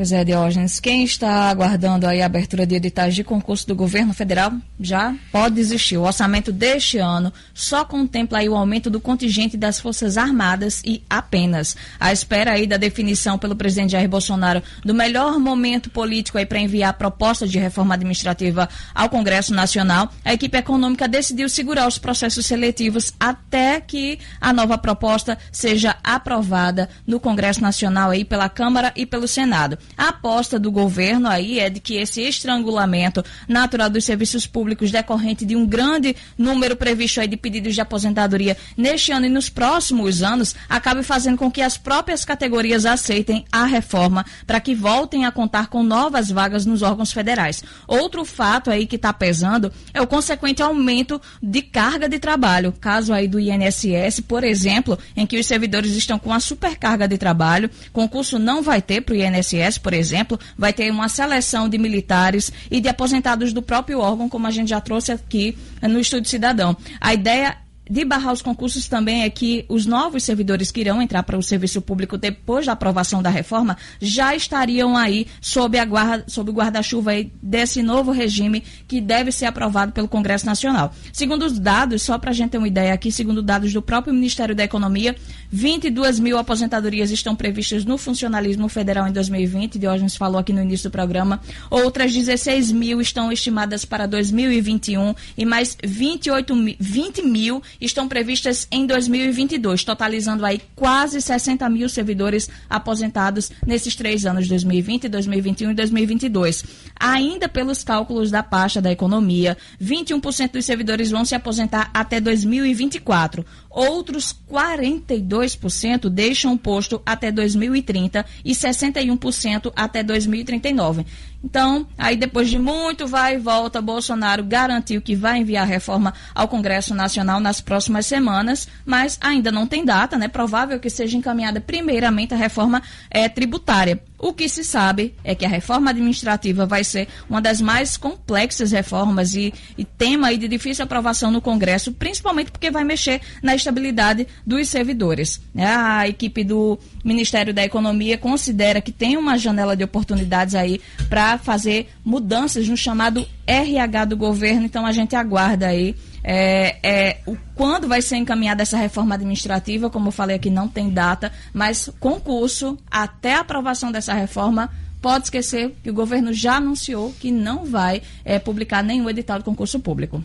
[0.00, 0.80] Pois é, Diógenes.
[0.80, 5.56] Quem está aguardando aí a abertura de editais de concurso do governo federal já pode
[5.56, 5.98] desistir.
[5.98, 11.02] O orçamento deste ano só contempla aí o aumento do contingente das Forças Armadas e
[11.10, 11.76] apenas.
[12.00, 16.58] À espera aí da definição pelo presidente Jair Bolsonaro do melhor momento político aí para
[16.58, 21.98] enviar a proposta de reforma administrativa ao Congresso Nacional, a equipe econômica decidiu segurar os
[21.98, 28.94] processos seletivos até que a nova proposta seja aprovada no Congresso Nacional aí pela Câmara
[28.96, 29.76] e pelo Senado.
[29.96, 35.44] A aposta do governo aí é de que esse estrangulamento natural dos serviços públicos decorrente
[35.44, 40.22] de um grande número previsto aí de pedidos de aposentadoria neste ano e nos próximos
[40.22, 45.32] anos acabe fazendo com que as próprias categorias aceitem a reforma para que voltem a
[45.32, 47.62] contar com novas vagas nos órgãos federais.
[47.86, 52.72] Outro fato aí que está pesando é o consequente aumento de carga de trabalho.
[52.80, 57.18] Caso aí do INSS, por exemplo, em que os servidores estão com a supercarga de
[57.18, 61.78] trabalho, concurso não vai ter para o INSS, por exemplo, vai ter uma seleção de
[61.78, 66.30] militares e de aposentados do próprio órgão, como a gente já trouxe aqui no Estúdio
[66.30, 66.76] Cidadão.
[67.00, 67.56] A ideia
[67.90, 71.42] de barrar os concursos também é que os novos servidores que irão entrar para o
[71.42, 76.54] serviço público depois da aprovação da reforma já estariam aí sob, a guarda, sob o
[76.54, 77.10] guarda-chuva
[77.42, 80.94] desse novo regime que deve ser aprovado pelo Congresso Nacional.
[81.12, 84.14] Segundo os dados, só para a gente ter uma ideia aqui, segundo dados do próprio
[84.14, 85.16] Ministério da Economia,
[85.50, 90.88] 22 mil aposentadorias estão previstas no funcionalismo federal em 2020, Diógenes falou aqui no início
[90.88, 91.40] do programa.
[91.68, 98.66] Outras 16 mil estão estimadas para 2021 e mais 28 mil, 20 mil estão previstas
[98.70, 105.74] em 2022, totalizando aí quase 60 mil servidores aposentados nesses três anos, 2020, 2021 e
[105.74, 106.64] 2022.
[106.98, 113.44] Ainda pelos cálculos da pasta da economia, 21% dos servidores vão se aposentar até 2024.
[113.70, 121.06] Outros 42% deixam o posto até 2030 e 61% até 2039.
[121.42, 126.12] Então, aí depois de muito vai e volta, Bolsonaro garantiu que vai enviar a reforma
[126.34, 130.26] ao Congresso Nacional nas próximas semanas, mas ainda não tem data, né?
[130.26, 134.02] Provável que seja encaminhada primeiramente a reforma é, tributária.
[134.22, 138.70] O que se sabe é que a reforma administrativa vai ser uma das mais complexas
[138.70, 144.26] reformas e, e tema de difícil aprovação no Congresso, principalmente porque vai mexer na estabilidade
[144.46, 145.40] dos servidores.
[145.56, 151.38] A equipe do Ministério da Economia considera que tem uma janela de oportunidades aí para
[151.38, 157.36] fazer mudanças no chamado RH do governo, então a gente aguarda aí é, é, o,
[157.54, 161.90] quando vai ser encaminhada essa reforma administrativa, como eu falei aqui, não tem data, mas
[161.98, 167.64] concurso, até a aprovação dessa reforma, pode esquecer que o governo já anunciou que não
[167.64, 170.22] vai é, publicar nenhum edital de concurso público.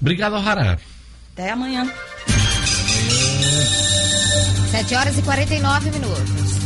[0.00, 0.78] Obrigado, Hará.
[1.32, 1.90] Até amanhã.
[4.70, 6.58] 7 horas e 49 minutos.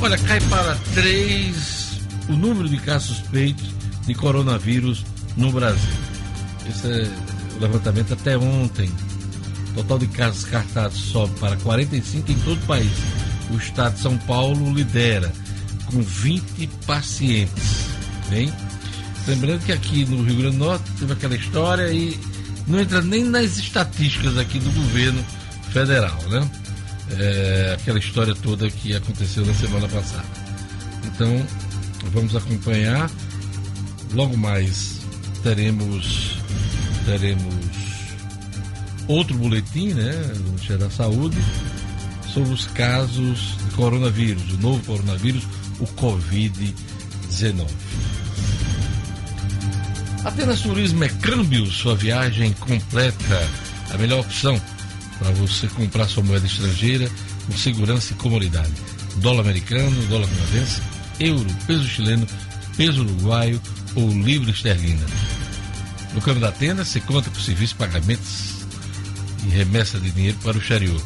[0.00, 3.74] Olha, cai para três o número de casos suspeitos
[4.06, 5.04] de coronavírus
[5.36, 6.09] no Brasil.
[6.70, 7.10] Esse é
[7.56, 8.88] o levantamento até ontem.
[9.72, 12.92] O total de casos descartados sobe para 45 em todo o país.
[13.50, 15.32] O estado de São Paulo lidera,
[15.86, 17.86] com 20 pacientes.
[18.28, 18.52] Bem?
[19.26, 22.18] Lembrando que aqui no Rio Grande do Norte teve aquela história e
[22.66, 25.24] não entra nem nas estatísticas aqui do governo
[25.72, 26.48] federal, né?
[27.18, 30.26] É, aquela história toda que aconteceu na semana passada.
[31.04, 31.44] Então,
[32.12, 33.10] vamos acompanhar.
[34.12, 35.00] Logo mais
[35.42, 36.39] teremos
[37.10, 37.54] teremos
[39.08, 41.36] outro boletim, né, do Ministério da Saúde
[42.32, 45.42] sobre os casos de coronavírus, o novo coronavírus,
[45.80, 47.66] o Covid-19.
[50.24, 53.48] Apenas turismo é câmbio, sua viagem completa,
[53.92, 54.60] a melhor opção
[55.18, 57.10] para você comprar sua moeda estrangeira
[57.46, 58.70] com segurança e comodidade.
[59.16, 60.80] Dólar americano, dólar canadense,
[61.18, 62.26] euro, peso chileno,
[62.76, 63.60] peso uruguaio
[63.96, 65.04] ou libra esterlina.
[66.14, 68.66] No câmbio da tenda, você conta com serviço de pagamentos
[69.44, 71.00] e remessa de dinheiro para o exterior.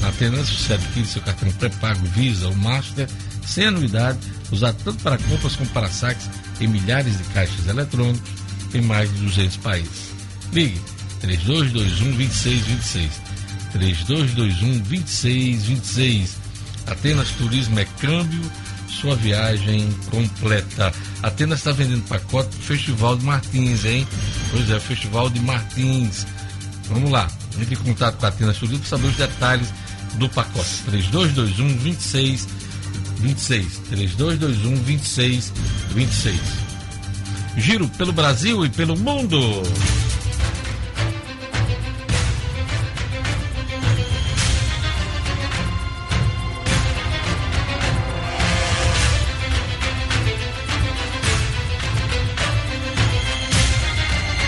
[0.00, 3.08] Na tenda, você adquire seu cartão pré-pago Visa ou Master
[3.46, 4.18] sem anuidade,
[4.50, 6.28] usado tanto para compras como para saques
[6.60, 8.30] em milhares de caixas eletrônicos
[8.72, 10.14] em mais de 200 países.
[10.52, 10.80] Ligue
[11.20, 13.10] 3221 2626.
[13.72, 16.36] 3221 2626.
[16.86, 18.42] Atenas Turismo é câmbio,
[19.04, 20.90] sua viagem completa.
[21.22, 24.08] Atenas está vendendo pacote do Festival de Martins, hein?
[24.50, 26.26] Pois é, Festival de Martins.
[26.88, 27.28] Vamos lá,
[27.60, 29.68] entre em contato com a Atenas Turismo para saber os detalhes
[30.14, 30.70] do pacote.
[30.86, 32.48] 3221 26
[33.20, 33.78] 26.
[33.90, 35.52] 3221 26
[35.94, 36.40] 26.
[37.58, 39.38] Giro pelo Brasil e pelo mundo.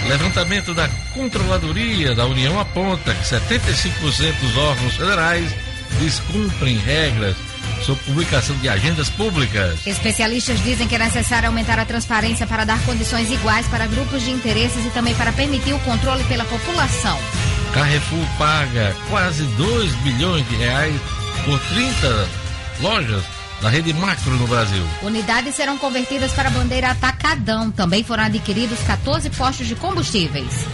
[0.08, 5.52] Levantamento da Controladoria da União aponta que 75% dos órgãos federais
[5.98, 7.36] descumprem regras
[7.82, 9.86] sobre publicação de agendas públicas.
[9.86, 14.30] Especialistas dizem que é necessário aumentar a transparência para dar condições iguais para grupos de
[14.30, 17.18] interesses e também para permitir o controle pela população.
[17.74, 21.00] Carrefour paga quase 2 bilhões de reais
[21.44, 22.28] por 30
[22.80, 24.84] lojas da rede macro no Brasil.
[25.02, 27.70] Unidades serão convertidas para bandeira atacadão.
[27.70, 30.66] Também foram adquiridos 14 postos de combustíveis.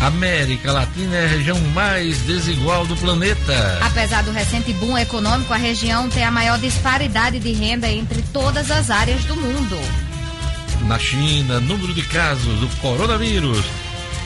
[0.00, 3.78] América Latina é a região mais desigual do planeta.
[3.80, 8.70] Apesar do recente boom econômico, a região tem a maior disparidade de renda entre todas
[8.70, 9.78] as áreas do mundo.
[10.86, 13.64] Na China, número de casos do coronavírus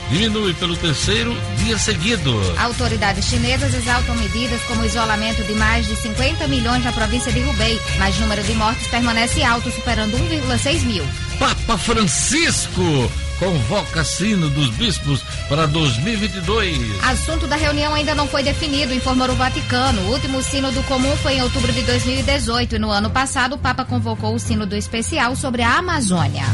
[0.09, 2.33] diminui pelo terceiro dia seguido.
[2.57, 7.39] Autoridades chinesas exaltam medidas como o isolamento de mais de 50 milhões na província de
[7.39, 11.03] Hubei, mas o número de mortes permanece alto, superando 1,6 mil.
[11.37, 17.03] Papa Francisco convoca sino dos bispos para 2022.
[17.03, 20.01] Assunto da reunião ainda não foi definido, informou o Vaticano.
[20.01, 23.85] O último sínodo comum foi em outubro de 2018 e no ano passado o Papa
[23.85, 26.45] convocou o sínodo especial sobre a Amazônia.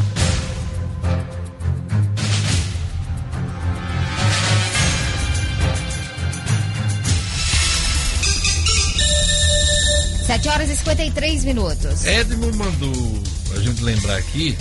[10.36, 12.06] Sete horas e 53 minutos.
[12.06, 13.24] Edmo mandou
[13.56, 14.58] a gente lembrar aqui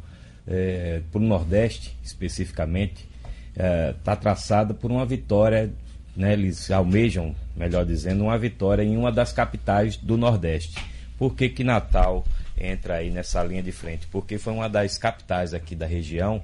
[0.46, 3.06] é, para o Nordeste especificamente,
[3.52, 5.70] está é, traçada por uma vitória,
[6.16, 10.82] né, eles almejam, melhor dizendo, uma vitória em uma das capitais do Nordeste.
[11.18, 12.24] Por que, que Natal
[12.58, 14.06] entra aí nessa linha de frente?
[14.06, 16.40] Porque foi uma das capitais aqui da região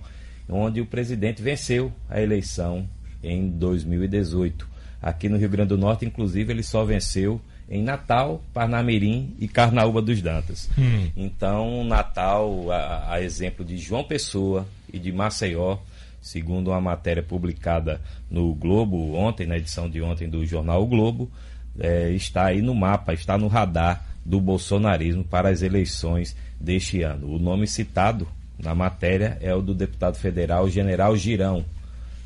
[0.47, 2.87] onde o presidente venceu a eleição
[3.25, 4.69] em 2018.
[5.03, 10.03] Aqui no Rio Grande do Norte, inclusive, ele só venceu em Natal, Parnamirim e Carnaúba
[10.03, 10.69] dos Dantas.
[10.79, 11.11] Hum.
[11.17, 15.79] Então, Natal, a, a, exemplo de João Pessoa e de Maceió,
[16.21, 18.01] segundo uma matéria publicada
[18.31, 21.31] no Globo ontem, na edição de ontem do jornal o Globo,
[21.79, 27.35] é, está aí no mapa, está no radar do bolsonarismo para as eleições deste ano.
[27.35, 28.27] O nome citado
[28.59, 31.65] na matéria é o do deputado federal General Girão,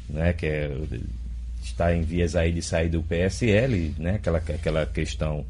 [0.08, 0.70] né, que é,
[1.62, 5.44] está em vias aí de sair do PSL, né, aquela, aquela questão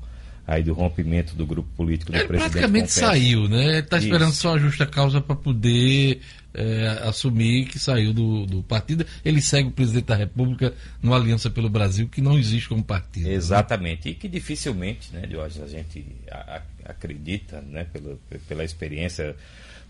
[0.48, 2.52] aí do rompimento do grupo político do Ele presidente.
[2.52, 3.64] praticamente saiu, né?
[3.66, 6.22] Ele está esperando só a justa causa para poder
[6.54, 9.04] é, assumir que saiu do, do, partido.
[9.22, 13.28] Ele segue o presidente da República numa aliança pelo Brasil que não existe como partido.
[13.28, 13.34] Né?
[13.34, 14.08] Exatamente.
[14.08, 14.12] Né?
[14.12, 19.36] E que dificilmente, né, hoje a gente a, a, acredita, né, pela, pela experiência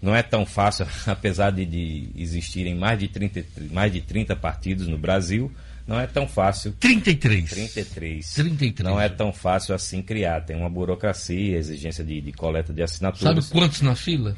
[0.01, 4.87] não é tão fácil, apesar de, de existirem mais de, 30, mais de 30 partidos
[4.87, 5.53] no Brasil,
[5.87, 6.73] não é tão fácil.
[6.79, 7.49] 33.
[7.49, 8.35] 33.
[8.35, 8.89] 33.
[8.89, 10.43] Não é tão fácil assim criar.
[10.43, 13.47] Tem uma burocracia, exigência de, de coleta de assinaturas.
[13.47, 14.37] Sabe quantos na fila?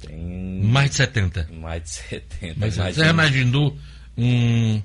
[0.00, 0.62] Tem.
[0.62, 1.48] Mais de 70.
[1.52, 2.54] Mais de 70.
[2.56, 3.76] Mas você já imaginou
[4.16, 4.80] um,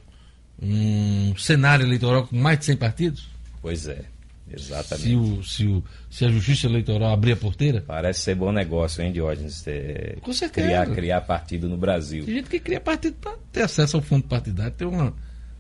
[0.60, 3.28] um cenário eleitoral com mais de 100 partidos?
[3.62, 4.06] Pois é.
[4.52, 5.10] Exatamente.
[5.10, 7.82] Se, o, se, o, se a Justiça Eleitoral abrir a porteira?
[7.82, 9.66] Parece ser bom negócio, hein, Diógenes?
[9.68, 10.68] É, Com certeza.
[10.68, 12.26] Criar, criar partido no Brasil.
[12.26, 15.14] Tem gente que cria partido para ter acesso ao fundo partidário, ter uma,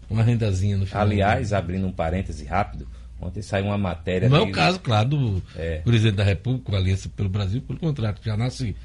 [0.10, 1.02] uma rendazinha no final.
[1.02, 2.88] Aliás, abrindo um parêntese rápido,
[3.20, 4.30] ontem saiu uma matéria.
[4.30, 5.80] Não é o caso, claro, do é.
[5.80, 8.76] presidente da República, com a Aliança pelo Brasil, pelo contrário, já nasce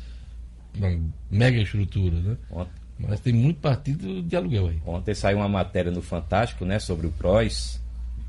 [0.74, 0.98] uma
[1.30, 2.36] mega estrutura, né?
[2.50, 4.80] Ontem, Mas tem muito partido de aluguel aí.
[4.86, 7.80] Ontem saiu uma matéria no Fantástico, né, sobre o PROS,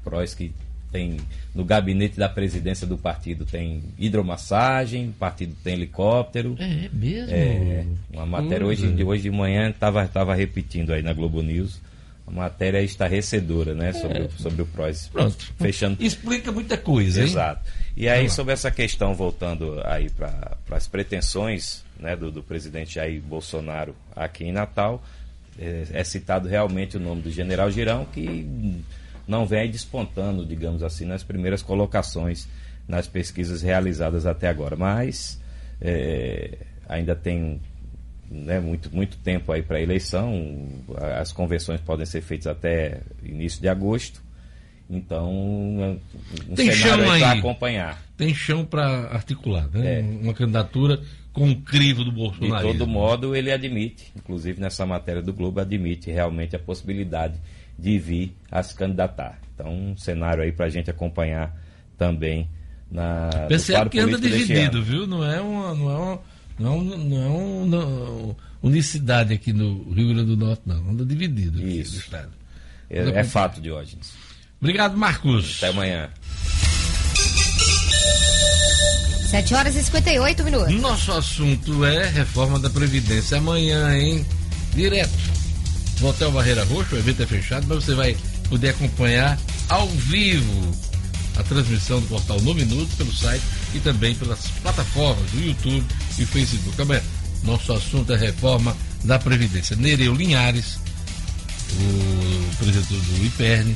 [0.03, 0.51] PROS que
[0.91, 1.17] tem
[1.53, 6.55] no gabinete da presidência do partido tem hidromassagem, o partido tem helicóptero.
[6.59, 7.33] É mesmo?
[7.33, 11.81] É, uma matéria hoje, de, hoje de manhã estava tava repetindo aí na Globo News.
[12.27, 13.91] A matéria estarrecedora, né?
[13.91, 14.29] Sobre, é.
[14.37, 15.07] sobre o PROS.
[15.07, 15.51] Pronto.
[15.57, 15.97] Fechando.
[15.99, 17.25] Explica muita coisa, hein?
[17.25, 17.67] Exato.
[17.97, 23.19] E aí, sobre essa questão, voltando aí para as pretensões né, do, do presidente Jair
[23.19, 25.03] Bolsonaro aqui em Natal,
[25.59, 28.47] é, é citado realmente o nome do general Girão, que
[29.29, 32.47] não vem despontando, digamos assim, nas primeiras colocações
[32.87, 34.75] nas pesquisas realizadas até agora.
[34.75, 35.39] Mas
[35.79, 36.57] é,
[36.87, 37.61] ainda tem
[38.29, 40.67] né, muito, muito tempo aí para a eleição,
[41.19, 44.21] as convenções podem ser feitas até início de agosto.
[44.89, 48.03] Então, um tem cenário chão aí para acompanhar.
[48.17, 49.99] Tem chão para articular, né?
[49.99, 50.01] É.
[50.01, 50.99] Uma candidatura
[51.31, 52.65] com o crivo do Bolsonaro.
[52.65, 57.39] De todo modo, ele admite, inclusive nessa matéria do Globo, admite realmente a possibilidade
[57.79, 59.39] de vir a se candidatar.
[59.53, 61.55] Então, um cenário aí para a gente acompanhar
[61.97, 62.49] também
[62.91, 63.29] na.
[63.47, 65.07] Percebe que anda dividido, viu?
[65.07, 65.73] Não é uma.
[65.73, 66.19] Não é uma
[66.59, 70.89] não, não é uma unicidade aqui no Rio Grande do Norte, não.
[70.89, 71.93] Anda dividido aqui Isso.
[71.93, 72.29] no estado.
[72.89, 74.11] É, é fato, Diógenes.
[74.59, 75.57] Obrigado, Marcos.
[75.57, 76.09] Até amanhã.
[79.29, 80.81] 7 horas e 58 minutos.
[80.81, 83.37] Nosso assunto é reforma da Previdência.
[83.37, 84.25] Amanhã, hein?
[84.73, 85.38] Direto
[85.99, 88.15] no Hotel Barreira Roxa, o evento é fechado, mas você vai
[88.49, 89.37] poder acompanhar
[89.67, 90.71] ao vivo
[91.37, 93.43] a transmissão do portal No Minuto pelo site
[93.73, 95.85] e também pelas plataformas do YouTube
[96.17, 96.81] e Facebook.
[96.81, 97.01] Amanhã,
[97.43, 99.75] nosso assunto é reforma da Previdência.
[99.75, 100.79] Nereu Linhares,
[101.71, 103.75] o presidente do IPERN,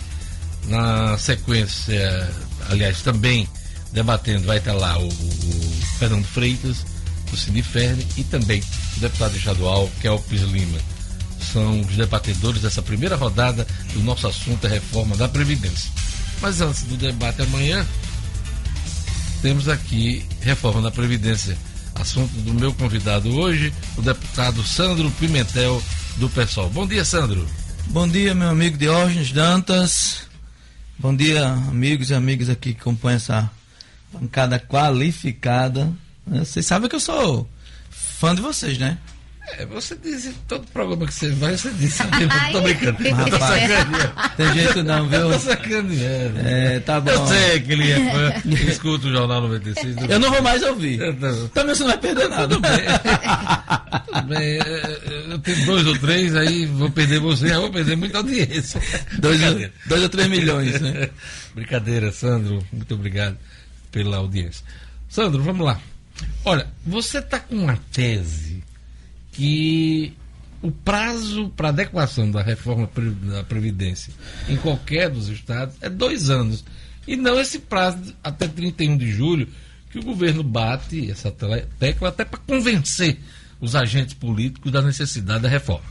[0.68, 2.30] na sequência,
[2.70, 3.48] aliás, também
[3.92, 6.86] debatendo, vai estar lá o, o Fernando Freitas,
[7.30, 8.62] do Siniferne, e também
[8.98, 10.80] o deputado estadual Kelpis Lima.
[11.54, 15.92] São os debatedores dessa primeira rodada do nosso assunto é reforma da Previdência.
[16.42, 17.86] Mas antes do debate amanhã,
[19.40, 21.56] temos aqui reforma da Previdência.
[21.94, 25.80] Assunto do meu convidado hoje, o deputado Sandro Pimentel,
[26.18, 26.72] do PSOL.
[26.72, 27.48] Bom dia, Sandro.
[27.86, 30.24] Bom dia, meu amigo Diógenes Dantas.
[30.98, 33.52] Bom dia, amigos e amigas aqui que acompanham essa
[34.12, 35.94] bancada qualificada.
[36.26, 37.48] Vocês sabem que eu sou
[37.92, 38.98] fã de vocês, né?
[39.46, 41.98] É, você diz todo programa que você vai, você diz.
[42.52, 42.98] Tô brincando.
[43.00, 44.14] Mas, tô rapaz, sacaneando.
[44.38, 45.32] tem jeito não, viu?
[45.32, 46.40] Tô sacaneando.
[46.40, 47.12] É, tá bom.
[47.12, 50.10] Eu sei que ele é fã, escuta o Jornal 96.
[50.10, 50.98] Eu não vou mais ouvir.
[51.20, 51.48] Não.
[51.50, 52.48] Também você não vai perder nada.
[52.48, 52.72] Tudo bem.
[54.14, 54.60] Tudo bem.
[54.60, 58.82] é, Eu tenho dois ou três, aí vou perder você, aí vou perder muita audiência.
[59.20, 59.40] Dois,
[59.86, 61.10] dois ou três milhões, né?
[61.54, 62.66] Brincadeira, Sandro.
[62.72, 63.38] Muito obrigado
[63.92, 64.66] pela audiência.
[65.10, 65.80] Sandro, vamos lá.
[66.46, 68.63] Olha, você está com uma tese
[69.34, 70.14] que
[70.62, 72.90] o prazo para adequação da reforma
[73.24, 74.14] da Previdência
[74.48, 76.64] em qualquer dos estados é dois anos.
[77.06, 79.50] E não esse prazo até 31 de julho,
[79.92, 83.20] que o governo bate essa tecla até para convencer
[83.60, 85.86] os agentes políticos da necessidade da reforma.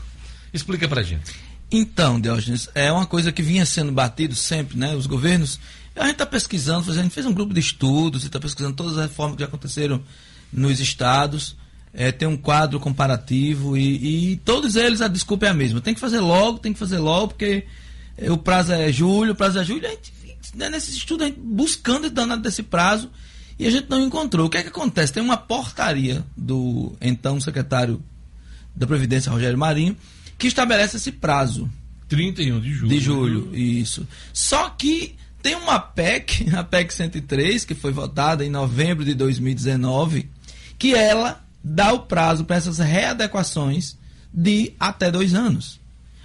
[0.51, 1.31] Explica para gente.
[1.71, 4.95] Então, Diógenes, é uma coisa que vinha sendo batido sempre, né?
[4.95, 5.59] Os governos.
[5.95, 8.97] A gente está pesquisando, a gente fez um grupo de estudos e está pesquisando todas
[8.97, 10.03] as reformas que já aconteceram
[10.51, 11.55] nos estados.
[11.93, 15.79] É, tem um quadro comparativo e, e todos eles a desculpa é a mesma.
[15.79, 17.65] Tem que fazer logo, tem que fazer logo, porque
[18.29, 19.85] o prazo é julho, o prazo é julho.
[19.85, 20.11] A gente,
[20.55, 23.11] né, nesse estudo, a gente buscando e danado desse prazo
[23.57, 24.47] e a gente não encontrou.
[24.47, 25.13] O que é que acontece?
[25.13, 28.03] Tem uma portaria do então secretário
[28.75, 29.95] da Previdência, Rogério Marinho,
[30.37, 31.69] que estabelece esse prazo
[32.07, 32.89] 31 de julho.
[32.89, 34.07] de julho, isso.
[34.31, 40.29] Só que tem uma PEC, a PEC 103, que foi votada em novembro de 2019,
[40.77, 43.97] que ela dá o prazo para essas readequações
[44.33, 45.79] de até dois anos.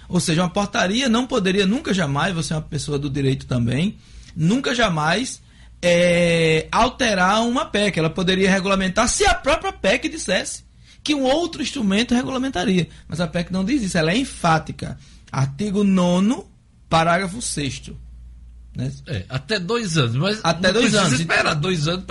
[0.09, 3.99] Ou seja, uma portaria não poderia nunca jamais, você é uma pessoa do direito também,
[4.35, 5.41] nunca jamais
[5.83, 7.99] é, alterar uma PEC.
[7.99, 10.65] Ela poderia regulamentar se a própria PEC dissesse
[11.05, 12.89] que um outro instrumento regulamentaria.
[13.07, 14.99] Mas a PEC não diz isso, ela é enfática.
[15.31, 16.45] Artigo 9,
[16.89, 17.93] parágrafo 6.
[18.79, 18.93] Né?
[19.09, 21.19] É, até dois anos, mas Até não dois anos.
[21.19, 22.05] esperar dois anos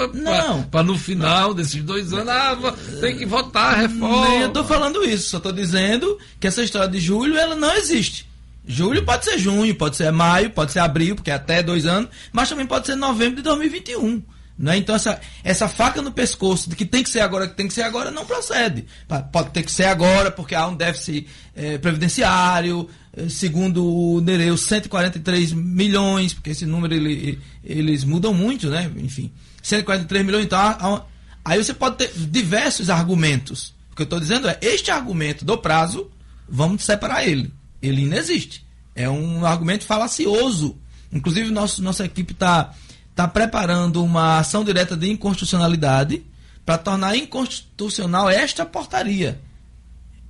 [0.70, 2.58] para no final desses dois anos, ah,
[3.00, 4.28] tem que votar a reforma.
[4.28, 7.74] Nem eu estou falando isso, só estou dizendo que essa história de julho ela não
[7.74, 8.28] existe.
[8.68, 12.10] Julho pode ser junho, pode ser maio, pode ser abril, porque é até dois anos,
[12.34, 14.22] mas também pode ser novembro de 2021.
[14.60, 14.78] Né?
[14.78, 17.74] Então essa, essa faca no pescoço de que tem que ser agora, que tem que
[17.74, 18.86] ser agora, não procede.
[19.32, 24.58] Pode ter que ser agora, porque há um déficit eh, previdenciário, eh, segundo o Nereu,
[24.58, 28.92] 143 milhões, porque esse número ele- eles mudam muito, né?
[28.98, 29.32] Enfim,
[29.62, 31.04] 143 milhões, então há- há
[31.46, 33.76] aí você pode ter diversos argumentos.
[33.92, 36.10] O que eu estou dizendo é, este argumento do prazo,
[36.50, 37.54] vamos separar ele.
[37.82, 38.66] Ele inexiste.
[38.96, 40.76] É um argumento falacioso.
[41.14, 42.74] Inclusive, nosso, nossa equipe está
[43.18, 46.24] tá preparando uma ação direta de inconstitucionalidade
[46.64, 49.42] para tornar inconstitucional esta portaria.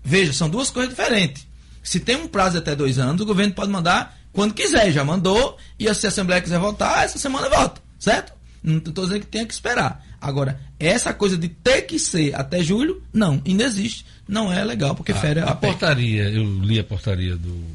[0.02, 1.46] Veja, são duas coisas diferentes.
[1.84, 4.90] Se tem um prazo de até dois anos, o governo pode mandar quando quiser.
[4.94, 7.82] Já mandou, e se a Assembleia quiser votar, essa semana vota.
[8.00, 8.32] Certo?
[8.64, 10.06] Não estou dizendo que tenha que esperar.
[10.22, 14.06] Agora, essa coisa de ter que ser até julho, não, ainda existe.
[14.26, 17.66] Não é legal, porque fere a, a portaria, eu li a portaria do,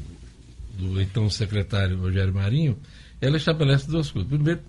[0.75, 2.79] do então secretário Rogério Marinho,
[3.21, 4.27] ela estabelece duas coisas.
[4.27, 4.61] Primeiro,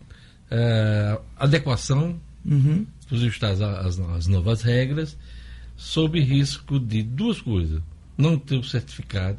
[0.51, 2.87] é, adequação Uhum.
[3.09, 5.17] dos estados às, às novas regras,
[5.77, 7.81] sob risco de duas coisas.
[8.19, 9.39] Não ter o certificado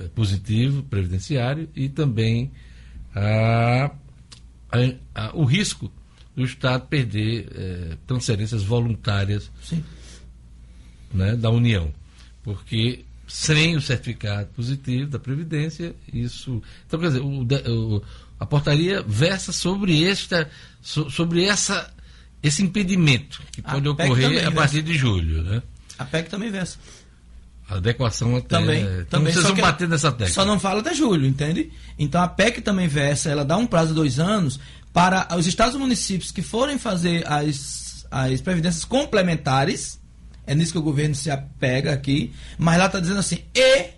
[0.00, 2.50] eh, positivo, previdenciário, e também
[3.14, 3.90] a-
[4.70, 5.92] a- a- o risco
[6.34, 9.84] do Estado perder eh, transferências voluntárias Sim.
[11.12, 11.92] né, da União.
[12.42, 16.62] Porque sem o certificado positivo da Previdência, isso.
[16.86, 17.42] Então, quer dizer, o
[17.96, 18.02] o-
[18.42, 21.88] a portaria versa sobre esta, so- sobre essa,
[22.42, 25.44] esse impedimento que A pode PEC ocorrer também a partir de julho.
[25.44, 25.62] Né?
[25.96, 26.76] A PEC também versa.
[27.68, 28.48] A adequação até.
[28.48, 29.32] Também, então também.
[29.32, 30.34] vocês vão bater nessa tecla.
[30.34, 31.70] Só não fala até julho, entende?
[31.96, 34.58] Então a PEC também versa, ela dá um prazo de dois anos
[34.92, 40.00] para os estados e municípios que forem fazer as, as previdências complementares,
[40.44, 43.94] é nisso que o governo se apega aqui, mas lá está dizendo assim, e é,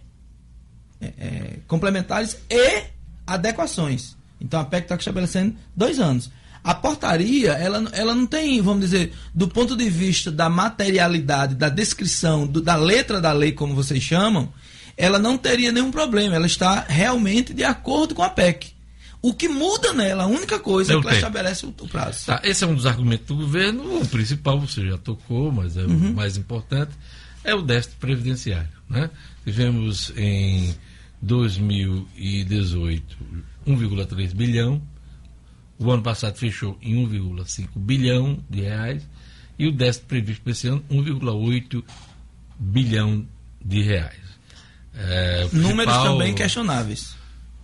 [1.01, 2.83] é, complementares e
[3.27, 4.15] adequações.
[4.41, 6.31] Então a PEC está estabelecendo dois anos.
[6.63, 11.69] A portaria, ela, ela não tem, vamos dizer, do ponto de vista da materialidade, da
[11.69, 14.51] descrição, do, da letra da lei, como vocês chamam,
[14.97, 16.37] ela não teria nenhum problema.
[16.37, 18.73] Ela está realmente de acordo com a PEC.
[19.21, 21.27] O que muda nela, a única coisa é, É que ela tempo.
[21.27, 22.27] estabelece o, o prazo.
[22.27, 24.01] Tá, esse é um dos argumentos do governo.
[24.01, 26.11] O principal você já tocou, mas é Uhum.
[26.11, 26.93] o mais importante,
[27.43, 28.69] é o déficit previdenciário.
[28.89, 29.11] Né?
[29.45, 30.75] Tivemos em
[31.23, 33.17] 2018
[33.67, 34.81] 1,3 bilhão.
[35.79, 39.03] O ano passado fechou em 1,5 bilhão de reais.
[39.59, 41.83] E o déficit previsto para esse ano, 1,8
[42.59, 43.27] bilhão
[43.65, 44.19] de reais.
[44.97, 47.15] É, Números principal- também questionáveis.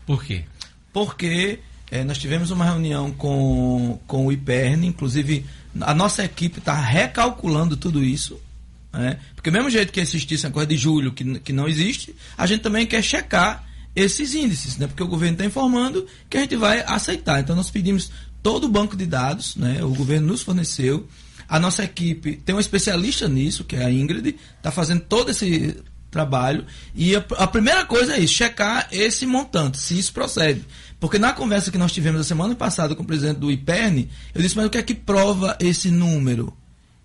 [0.06, 0.44] Por quê?
[0.92, 5.46] porque eh, nós tivemos uma reunião com, com o IPERN, inclusive
[5.80, 8.40] a nossa equipe está recalculando tudo isso.
[8.92, 9.20] né?
[9.36, 12.60] Porque, mesmo jeito que existisse a coisa de julho, que, que não existe, a gente
[12.62, 13.64] também quer checar
[13.94, 14.86] esses índices, né?
[14.86, 17.40] porque o governo está informando que a gente vai aceitar.
[17.40, 18.10] Então, nós pedimos
[18.42, 19.82] todo o banco de dados, né?
[19.84, 21.08] o governo nos forneceu.
[21.48, 25.76] A nossa equipe tem um especialista nisso, que é a Ingrid, está fazendo todo esse
[26.10, 26.64] trabalho.
[26.94, 30.64] E a, a primeira coisa é isso, checar esse montante, se isso procede.
[31.00, 34.42] Porque na conversa que nós tivemos a semana passada com o presidente do IPERN, eu
[34.42, 36.52] disse, mas o que é que prova esse número?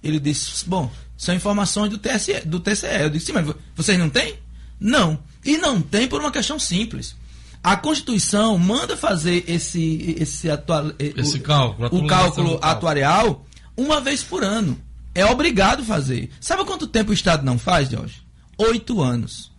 [0.03, 3.01] Ele disse, bom, são informações do, TSE, do TCE.
[3.01, 4.36] Eu disse, mas vo- vocês não têm?
[4.79, 5.17] Não.
[5.45, 7.15] E não tem por uma questão simples.
[7.63, 13.45] A Constituição manda fazer esse, esse, atual, Esse o, cálculo, o cálculo atuarial
[13.77, 14.79] uma vez por ano.
[15.13, 16.29] É obrigado a fazer.
[16.41, 18.21] Sabe quanto tempo o Estado não faz, Jorge?
[18.57, 19.51] Oito anos.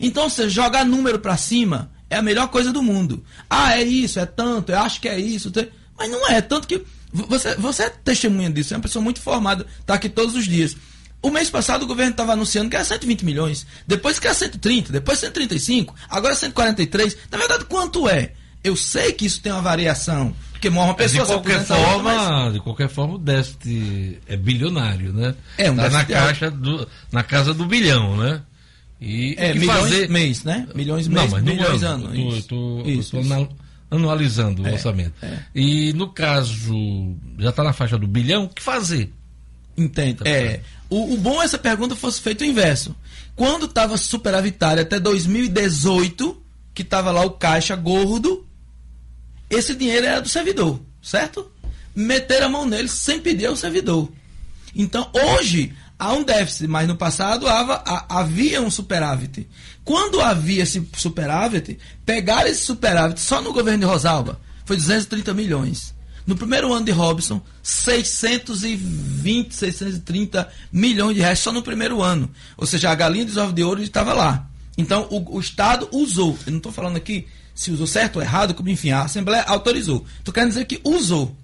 [0.00, 3.22] Então, você jogar número pra cima é a melhor coisa do mundo.
[3.48, 5.50] Ah, é isso, é tanto, eu acho que é isso.
[5.98, 9.20] Mas não é, tanto que vo- você, você é testemunha disso, é uma pessoa muito
[9.20, 10.76] formada, está aqui todos os dias.
[11.26, 14.92] O mês passado o governo estava anunciando que era 120 milhões, depois que era 130,
[14.92, 17.16] depois 135, agora 143.
[17.32, 18.32] Na verdade, quanto é?
[18.62, 21.76] Eu sei que isso tem uma variação, porque morre uma Mas pessoa de qualquer outra,
[21.76, 25.34] forma, mas- de qualquer forma, o déficit é bilionário, né?
[25.58, 28.42] É, um tá na caixa do, na casa do bilhão, né?
[29.00, 30.08] E É, o que milhões fazer...
[30.08, 30.66] mês, né?
[30.76, 32.06] Milhões Não, mês, mas no milhões ano.
[32.06, 32.14] ano.
[32.14, 32.36] Eu tô, isso.
[32.36, 33.32] eu tô- eu Isso, tô isso.
[33.32, 33.52] anal-
[33.90, 35.12] anualizando o É, orçamento.
[35.22, 35.38] é.
[35.54, 36.72] E no caso,
[37.38, 39.12] já está na faixa do bilhão, o que fazer?
[39.76, 40.26] Entende?
[40.26, 40.60] É.
[40.88, 42.94] O, o bom é essa pergunta fosse feita o inverso.
[43.34, 48.46] Quando estava superavitário até 2018, que estava lá o caixa gordo,
[49.50, 51.50] esse dinheiro era do servidor, certo?
[51.94, 54.10] Meteram a mão nele sem pedir ao servidor.
[54.74, 57.46] Então, hoje, há um déficit, mas no passado
[58.08, 59.48] havia um superávit.
[59.84, 65.94] Quando havia esse superávit, pegaram esse superávit só no governo de Rosalba, foi 230 milhões.
[66.26, 72.28] No primeiro ano de Robson, 620, 630 milhões de reais só no primeiro ano.
[72.56, 74.48] Ou seja, a galinha dos ovos de ouro estava lá.
[74.76, 76.36] Então, o, o Estado usou.
[76.44, 80.04] Eu não estou falando aqui se usou certo ou errado, como enfim, a Assembleia autorizou.
[80.18, 81.34] Estou querendo dizer que usou.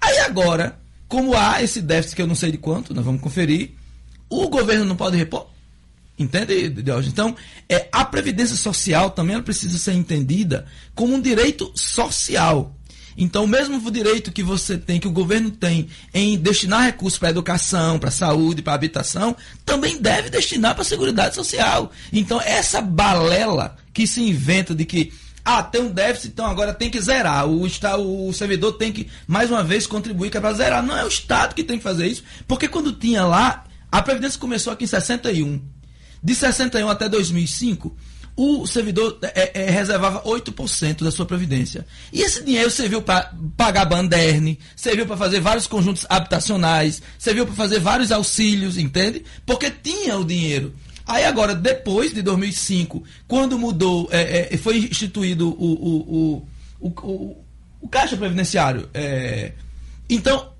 [0.00, 3.72] Aí agora, como há esse déficit que eu não sei de quanto, nós vamos conferir,
[4.28, 5.48] o governo não pode repor?
[6.18, 7.12] Entende, Diógenes?
[7.12, 7.36] Então,
[7.68, 12.74] é, a Previdência Social também precisa ser entendida como um direito social.
[13.16, 17.30] Então, o mesmo direito que você tem, que o governo tem em destinar recursos para
[17.30, 21.90] educação, para saúde, para habitação, também deve destinar para a Seguridade Social.
[22.12, 25.12] Então, essa balela que se inventa de que
[25.44, 27.46] ah, tem um déficit, então agora tem que zerar.
[27.46, 30.82] O, está, o servidor tem que, mais uma vez, contribuir é para zerar.
[30.82, 34.38] Não é o Estado que tem que fazer isso, porque quando tinha lá, a Previdência
[34.38, 35.60] começou aqui em 61.
[36.22, 37.96] De 61 até 2005,
[38.42, 41.86] o servidor é, é, reservava 8% da sua previdência.
[42.10, 47.54] E esse dinheiro serviu para pagar banderne, serviu para fazer vários conjuntos habitacionais, serviu para
[47.54, 49.26] fazer vários auxílios, entende?
[49.44, 50.72] Porque tinha o dinheiro.
[51.06, 56.46] Aí agora, depois de 2005, quando mudou, é, é, foi instituído o, o,
[56.80, 57.44] o, o, o,
[57.82, 59.52] o Caixa Previdenciário, é,
[60.08, 60.50] então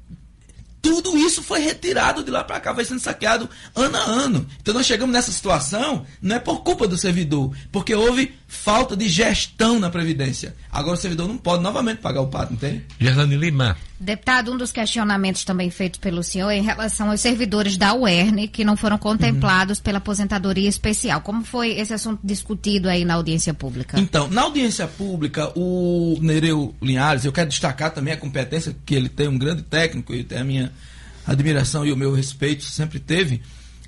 [0.91, 4.47] tudo isso foi retirado de lá para cá, vai sendo saqueado ano a ano.
[4.61, 9.09] Então nós chegamos nessa situação, não é por culpa do servidor, porque houve falta de
[9.09, 10.57] gestão na Previdência.
[10.73, 12.85] Agora o servidor não pode novamente pagar o pato, entende?
[12.99, 13.77] Gerlane Lima.
[13.99, 18.49] Deputado, um dos questionamentos também feitos pelo senhor é em relação aos servidores da UERN
[18.49, 21.21] que não foram contemplados pela aposentadoria especial.
[21.21, 24.01] Como foi esse assunto discutido aí na audiência pública?
[24.01, 29.09] Então, na audiência pública, o Nereu Linhares, eu quero destacar também a competência que ele
[29.09, 30.73] tem, um grande técnico, e tem a minha
[31.25, 33.43] admiração e o meu respeito, sempre teve,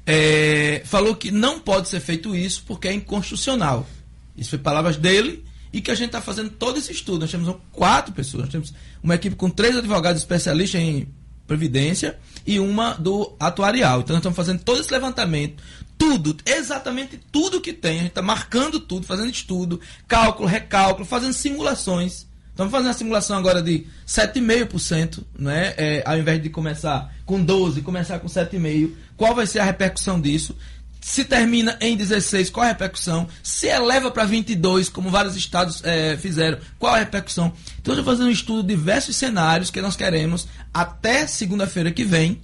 [0.07, 3.89] é, falou que não pode ser feito isso porque é inconstitucional.
[4.37, 7.20] Isso foi palavras dele e que a gente está fazendo todo esse estudo.
[7.20, 11.09] Nós temos quatro pessoas, nós temos uma equipe com três advogados especialistas em
[11.47, 14.01] previdência e uma do atuarial.
[14.01, 15.62] Então nós estamos fazendo todo esse levantamento,
[15.99, 17.93] tudo, exatamente tudo que tem.
[17.93, 23.39] A gente está marcando tudo, fazendo estudo, cálculo, recálculo, fazendo simulações Estamos fazendo a simulação
[23.39, 25.72] agora de 7,5%, né?
[25.78, 28.93] É, ao invés de começar com 12, começar com 7,5%.
[29.16, 30.55] Qual vai ser a repercussão disso?
[31.03, 33.26] Se termina em 16, qual a repercussão?
[33.42, 37.53] Se eleva para 22, como vários estados é, fizeram, qual a repercussão?
[37.80, 42.05] Então, eu estou fazendo um estudo de diversos cenários que nós queremos até segunda-feira que
[42.05, 42.40] vem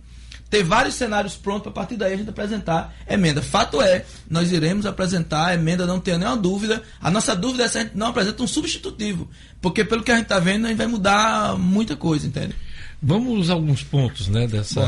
[0.51, 3.41] ter vários cenários prontos para a partir daí a gente apresentar emenda.
[3.41, 6.83] Fato é, nós iremos apresentar a emenda, não tenha nenhuma dúvida.
[7.01, 9.31] A nossa dúvida é se a gente não apresenta um substitutivo.
[9.61, 12.57] Porque pelo que a gente está vendo, a gente vai mudar muita coisa, entende?
[13.01, 14.81] Vamos a alguns pontos né, dessa,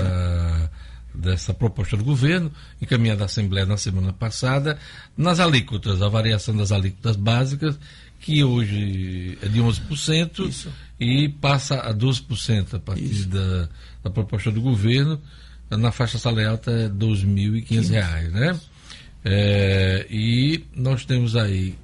[1.14, 4.78] dessa proposta do governo, encaminhada à Assembleia na semana passada,
[5.16, 7.78] nas alíquotas, a variação das alíquotas básicas,
[8.20, 10.72] que hoje é de 11% Isso.
[10.98, 13.68] e passa a 12% a partir da,
[14.02, 15.20] da proposta do governo
[15.70, 18.60] na faixa salarial até R$ 2.500, né?
[19.24, 21.76] É, e nós temos aí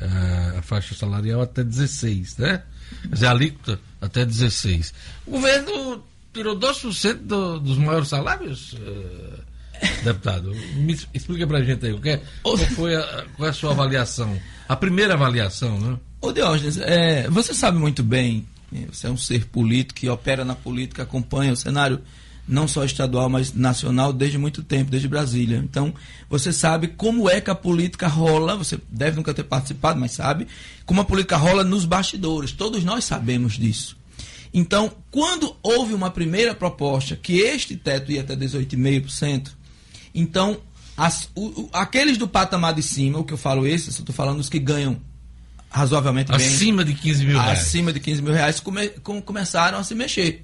[0.00, 2.62] a, a, faixa salarial até 16, né?
[3.02, 4.94] Quer dizer, a alíquota até 16.
[5.26, 6.04] O governo
[6.36, 10.52] tirou 2% do, dos maiores salários, uh, deputado.
[10.76, 13.70] Me explica pra gente aí, o que é, qual foi a, qual é a sua
[13.72, 14.38] avaliação?
[14.68, 15.98] A primeira avaliação, né?
[16.20, 18.46] Ô Diógenes, é, você sabe muito bem,
[18.92, 22.02] você é um ser político que opera na política, acompanha o cenário
[22.48, 25.56] não só estadual, mas nacional desde muito tempo, desde Brasília.
[25.58, 25.92] Então,
[26.30, 30.46] você sabe como é que a política rola, você deve nunca ter participado, mas sabe,
[30.84, 32.52] como a política rola nos bastidores.
[32.52, 33.96] Todos nós sabemos disso.
[34.58, 39.50] Então, quando houve uma primeira proposta que este teto ia até 18,5%,
[40.14, 40.56] então,
[40.96, 44.40] as, o, aqueles do patamar de cima, o que eu falo esse, eu estou falando
[44.40, 44.98] os que ganham
[45.68, 46.56] razoavelmente acima bem.
[46.56, 47.58] Acima de 15 mil reais.
[47.58, 50.42] Acima de 15 mil reais come, com, começaram a se mexer.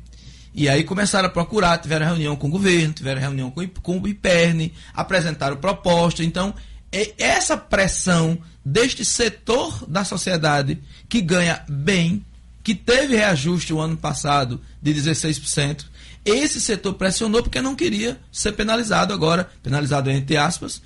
[0.54, 4.06] E aí começaram a procurar, tiveram reunião com o governo, tiveram reunião com, com o
[4.06, 6.22] IPERN, apresentaram proposta.
[6.22, 6.54] Então,
[6.92, 12.22] é essa pressão deste setor da sociedade que ganha bem,
[12.62, 15.84] que teve reajuste o ano passado de 16%,
[16.24, 20.80] esse setor pressionou porque não queria ser penalizado agora, penalizado entre aspas,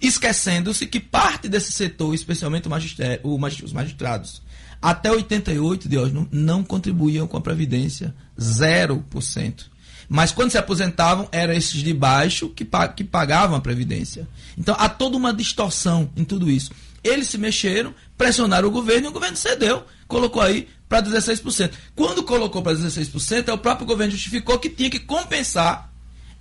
[0.00, 4.42] esquecendo-se que parte desse setor, especialmente o os magistrados,
[4.80, 8.14] até 88, de hoje, não, não contribuíam com a Previdência.
[8.38, 9.64] 0%.
[10.08, 12.66] Mas quando se aposentavam, eram esses de baixo que,
[12.96, 14.26] que pagavam a Previdência.
[14.56, 16.70] Então há toda uma distorção em tudo isso.
[17.02, 21.70] Eles se mexeram, pressionaram o governo e o governo cedeu, colocou aí para 16%.
[21.94, 25.90] Quando colocou para 16%, é o próprio governo justificou que tinha que compensar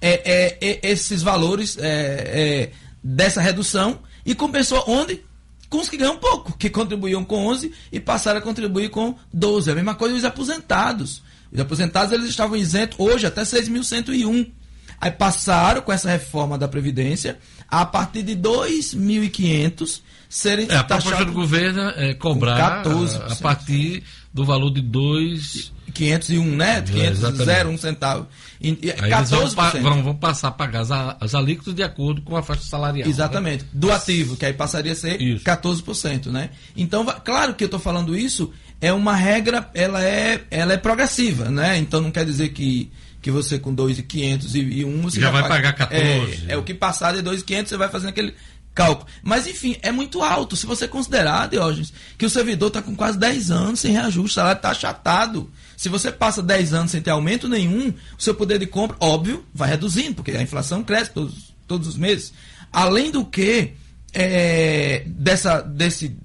[0.01, 2.71] é, é, é, esses valores é, é,
[3.03, 5.23] dessa redução e compensou onde?
[5.69, 9.69] com os que ganham pouco, que contribuíam com 11 e passaram a contribuir com 12.
[9.71, 11.21] A mesma coisa os aposentados.
[11.51, 14.51] Os aposentados eles estavam isentos hoje até 6.101.
[14.99, 21.25] Aí passaram com essa reforma da Previdência a partir de 2.500 serem é, A proposta
[21.25, 24.03] do governo é cobrar 14, a, a partir
[24.34, 26.82] do valor de 2 501, né?
[26.82, 28.28] 501 centavo.
[28.61, 29.55] E, e, Aí 14%.
[29.55, 33.07] Vão, vão, vão, passar a pagar as, as alíquotas de acordo com a faixa salarial.
[33.07, 33.63] Exatamente.
[33.63, 33.69] Né?
[33.73, 35.43] Do ativo, que aí passaria a ser isso.
[35.43, 36.51] 14%, né?
[36.75, 41.49] Então, claro que eu estou falando isso, é uma regra, ela é, ela é progressiva,
[41.49, 41.78] né?
[41.78, 45.32] Então não quer dizer que que você com 2.500 e, e um você já, já
[45.34, 46.45] vai pagar 14.
[46.47, 48.34] É, é, o que passar de 2.500 você vai fazendo aquele
[48.78, 49.09] cálculo.
[49.23, 50.55] Mas, enfim, é muito alto.
[50.55, 54.34] Se você considerar, Diógenes, que o servidor está com quase 10 anos sem reajuste, o
[54.36, 55.49] salário está achatado.
[55.75, 59.43] Se você passa 10 anos sem ter aumento nenhum, o seu poder de compra, óbvio,
[59.51, 62.32] vai reduzindo, porque a inflação cresce todos, todos os meses.
[62.71, 63.73] Além do que,
[64.13, 66.15] é, dessa, desse,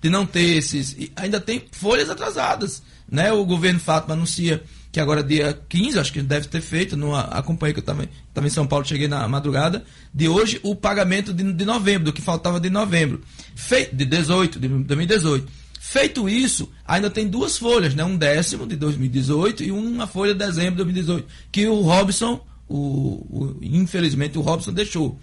[0.00, 0.96] de não ter esses.
[1.14, 2.82] Ainda tem folhas atrasadas.
[3.06, 3.30] Né?
[3.30, 7.72] O governo Fátima anuncia que agora dia 15, acho que deve ter feito, não acompanhei
[7.72, 8.08] que eu também
[8.44, 9.82] em São Paulo, cheguei na madrugada,
[10.12, 13.22] de hoje o pagamento de, de novembro, do que faltava de novembro,
[13.56, 15.48] feito, de 18, de 2018.
[15.80, 18.04] Feito isso, ainda tem duas folhas, né?
[18.04, 22.78] um décimo de 2018 e uma folha de dezembro de 2018, que o Robson, o,
[22.78, 25.18] o infelizmente o Robson deixou.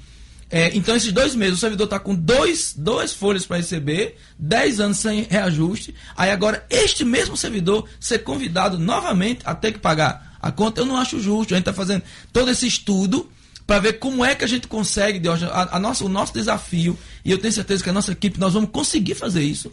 [0.52, 4.80] É, então, esses dois meses, o servidor está com dois, duas folhas para receber, 10
[4.80, 5.94] anos sem reajuste.
[6.18, 10.86] Aí agora, este mesmo servidor ser convidado novamente a ter que pagar a conta, eu
[10.86, 11.54] não acho justo.
[11.54, 12.04] A gente está fazendo
[12.34, 13.30] todo esse estudo
[13.68, 17.30] para ver como é que a gente consegue, a, a nossa, o nosso desafio, e
[17.30, 19.72] eu tenho certeza que a nossa equipe, nós vamos conseguir fazer isso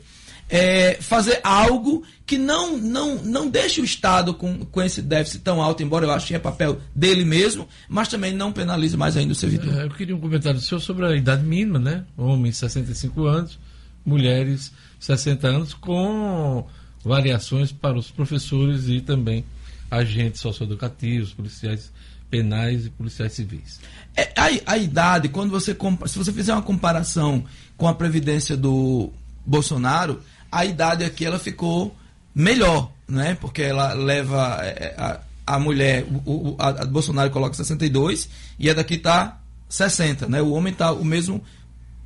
[0.48, 5.60] é, fazer algo que não, não, não deixe o Estado com, com esse déficit tão
[5.60, 9.32] alto, embora eu ache que é papel dele mesmo, mas também não penalize mais ainda
[9.32, 9.78] o servidor.
[9.78, 12.04] É, eu queria um comentário do senhor sobre a idade mínima, né?
[12.16, 13.58] Homens 65 anos,
[14.04, 16.66] mulheres 60 anos, com
[17.04, 19.44] variações para os professores e também
[19.90, 21.92] agentes socioeducativos, policiais
[22.28, 23.80] penais e policiais civis.
[24.16, 27.44] É, a, a idade, quando você se você fizer uma comparação
[27.76, 29.12] com a previdência do
[29.44, 30.20] Bolsonaro,
[30.50, 31.94] a idade aqui ela ficou
[32.34, 33.36] melhor, né?
[33.40, 38.28] Porque ela leva é, a, a mulher, o, o, a, a Bolsonaro coloca 62
[38.58, 40.42] e a daqui tá 60, né?
[40.42, 41.42] O homem tá o mesmo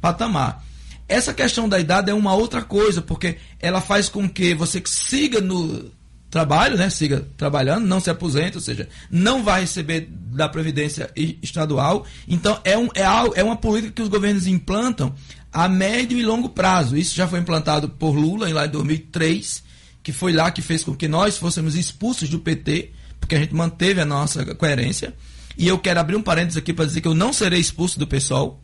[0.01, 0.65] patamar.
[1.09, 5.41] Essa questão da idade é uma outra coisa, porque ela faz com que você siga
[5.41, 5.91] no
[6.31, 6.89] trabalho, né?
[6.89, 11.11] Siga trabalhando, não se aposente, ou seja, não vai receber da Previdência
[11.43, 12.07] Estadual.
[12.29, 13.03] Então, é, um, é,
[13.35, 15.13] é uma política que os governos implantam
[15.53, 16.97] a médio e longo prazo.
[16.97, 19.63] Isso já foi implantado por Lula em lá em 2003,
[20.03, 23.55] que foi lá que fez com que nós fôssemos expulsos do PT, porque a gente
[23.55, 25.15] manteve a nossa coerência.
[25.57, 28.07] E eu quero abrir um parênteses aqui para dizer que eu não serei expulso do
[28.07, 28.63] PSOL,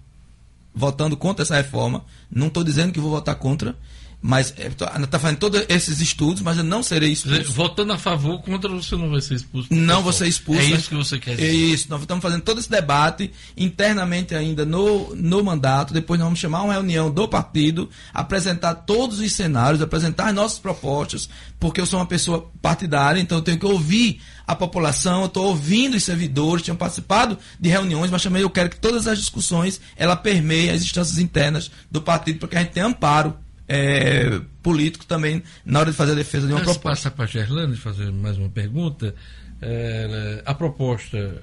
[0.75, 2.05] votando contra essa reforma.
[2.31, 3.77] Não estou dizendo que vou votar contra.
[4.20, 7.52] Mas está fazendo todos esses estudos, mas eu não serei expulso.
[7.52, 9.68] Votando a favor, contra você não vai ser expulso.
[9.70, 10.60] Não vou ser expulso.
[10.60, 11.48] É isso que você quer dizer.
[11.48, 11.86] É isso.
[11.88, 15.94] Nós estamos fazendo todo esse debate internamente ainda no, no mandato.
[15.94, 20.59] Depois nós vamos chamar uma reunião do partido, apresentar todos os cenários, apresentar as nossas
[20.59, 21.28] propostas,
[21.60, 25.47] porque eu sou uma pessoa partidária, então eu tenho que ouvir a população, eu estou
[25.47, 29.80] ouvindo os servidores, tinham participado de reuniões, mas também eu quero que todas as discussões
[29.97, 33.36] ela permeiem as instâncias internas do partido, para que a gente tenha amparo
[33.68, 37.10] é, político também na hora de fazer a defesa de uma Antes proposta.
[37.10, 39.14] passar para a Gerlane fazer mais uma pergunta,
[39.60, 41.43] é, a proposta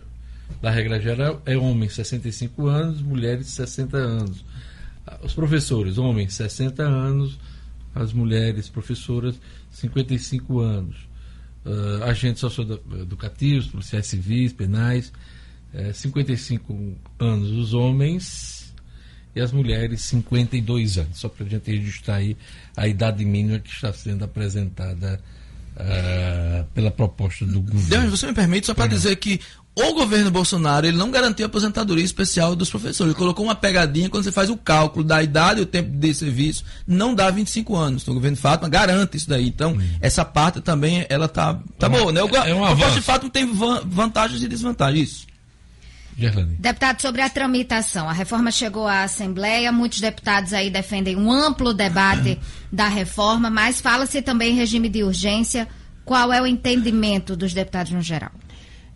[0.61, 4.45] da regra geral é homens 65 anos, mulheres 60 anos.
[5.21, 7.37] Os professores, homens 60 anos,
[7.93, 9.35] as mulheres professoras
[9.71, 10.95] 55 anos.
[11.65, 15.13] Uh, agentes socioeducativos, policiais civis, penais,
[15.73, 18.62] é, 55 anos os homens
[19.35, 21.17] e as mulheres 52 anos.
[21.19, 22.37] Só para a gente registrar aí
[22.77, 25.19] a idade mínima que está sendo apresentada
[25.75, 27.89] uh, pela proposta do governo.
[28.07, 29.39] Deus, você me permite só para dizer que
[29.75, 33.09] o governo Bolsonaro ele não garantiu a aposentadoria especial dos professores.
[33.11, 36.13] Ele colocou uma pegadinha quando você faz o cálculo da idade e o tempo de
[36.13, 38.03] serviço, não dá 25 anos.
[38.03, 39.47] Então, o governo Fátima garante isso daí.
[39.47, 42.21] Então, essa parte também ela tá, tá boa, né?
[42.21, 45.09] O, é um o de Fátima tem van- vantagens e desvantagens.
[45.09, 45.32] Isso.
[46.17, 46.55] Gerlane.
[46.59, 51.73] Deputado, sobre a tramitação, a reforma chegou à Assembleia, muitos deputados aí defendem um amplo
[51.73, 52.39] debate
[52.71, 55.67] da reforma, mas fala-se também em regime de urgência.
[56.05, 58.31] Qual é o entendimento dos deputados no geral?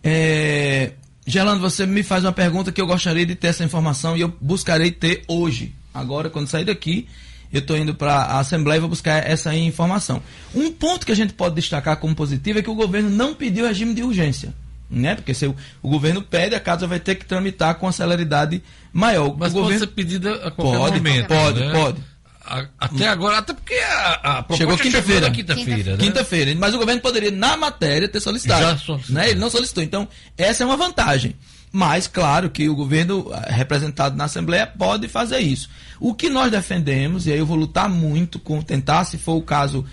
[0.03, 0.94] É...
[1.26, 4.34] Gelando, você me faz uma pergunta que eu gostaria de ter essa informação e eu
[4.39, 5.76] buscarei ter hoje.
[5.94, 7.07] Agora, quando sair daqui,
[7.52, 10.22] eu estou indo para a Assembleia e vou buscar essa informação.
[10.56, 13.65] Um ponto que a gente pode destacar como positivo é que o governo não pediu
[13.65, 14.53] regime de urgência.
[14.89, 15.15] Né?
[15.15, 18.64] Porque se o, o governo pede, a casa vai ter que tramitar com a celeridade
[18.93, 19.35] maior.
[19.38, 21.27] Mas o pode governo ser pedida a qualquer pode, momento.
[21.27, 21.72] pode, né?
[21.73, 22.03] pode.
[22.45, 25.30] A- até agora, até porque a, a proposta Chegou quinta-feira.
[25.31, 25.91] quinta-feira.
[25.91, 25.97] né?
[25.97, 26.55] Quinta-feira.
[26.57, 28.61] Mas o governo poderia, na matéria, ter solicitado.
[28.61, 29.15] Já solicitou.
[29.15, 29.31] Né?
[29.31, 29.84] Ele não solicitou.
[29.84, 30.07] Então,
[30.38, 31.35] essa é uma vantagem.
[31.69, 35.69] Mas, claro, que o governo eh, representado na Assembleia pode fazer isso.
[35.99, 39.41] O que nós defendemos, e aí eu vou lutar muito com tentar, se for o
[39.41, 39.85] caso,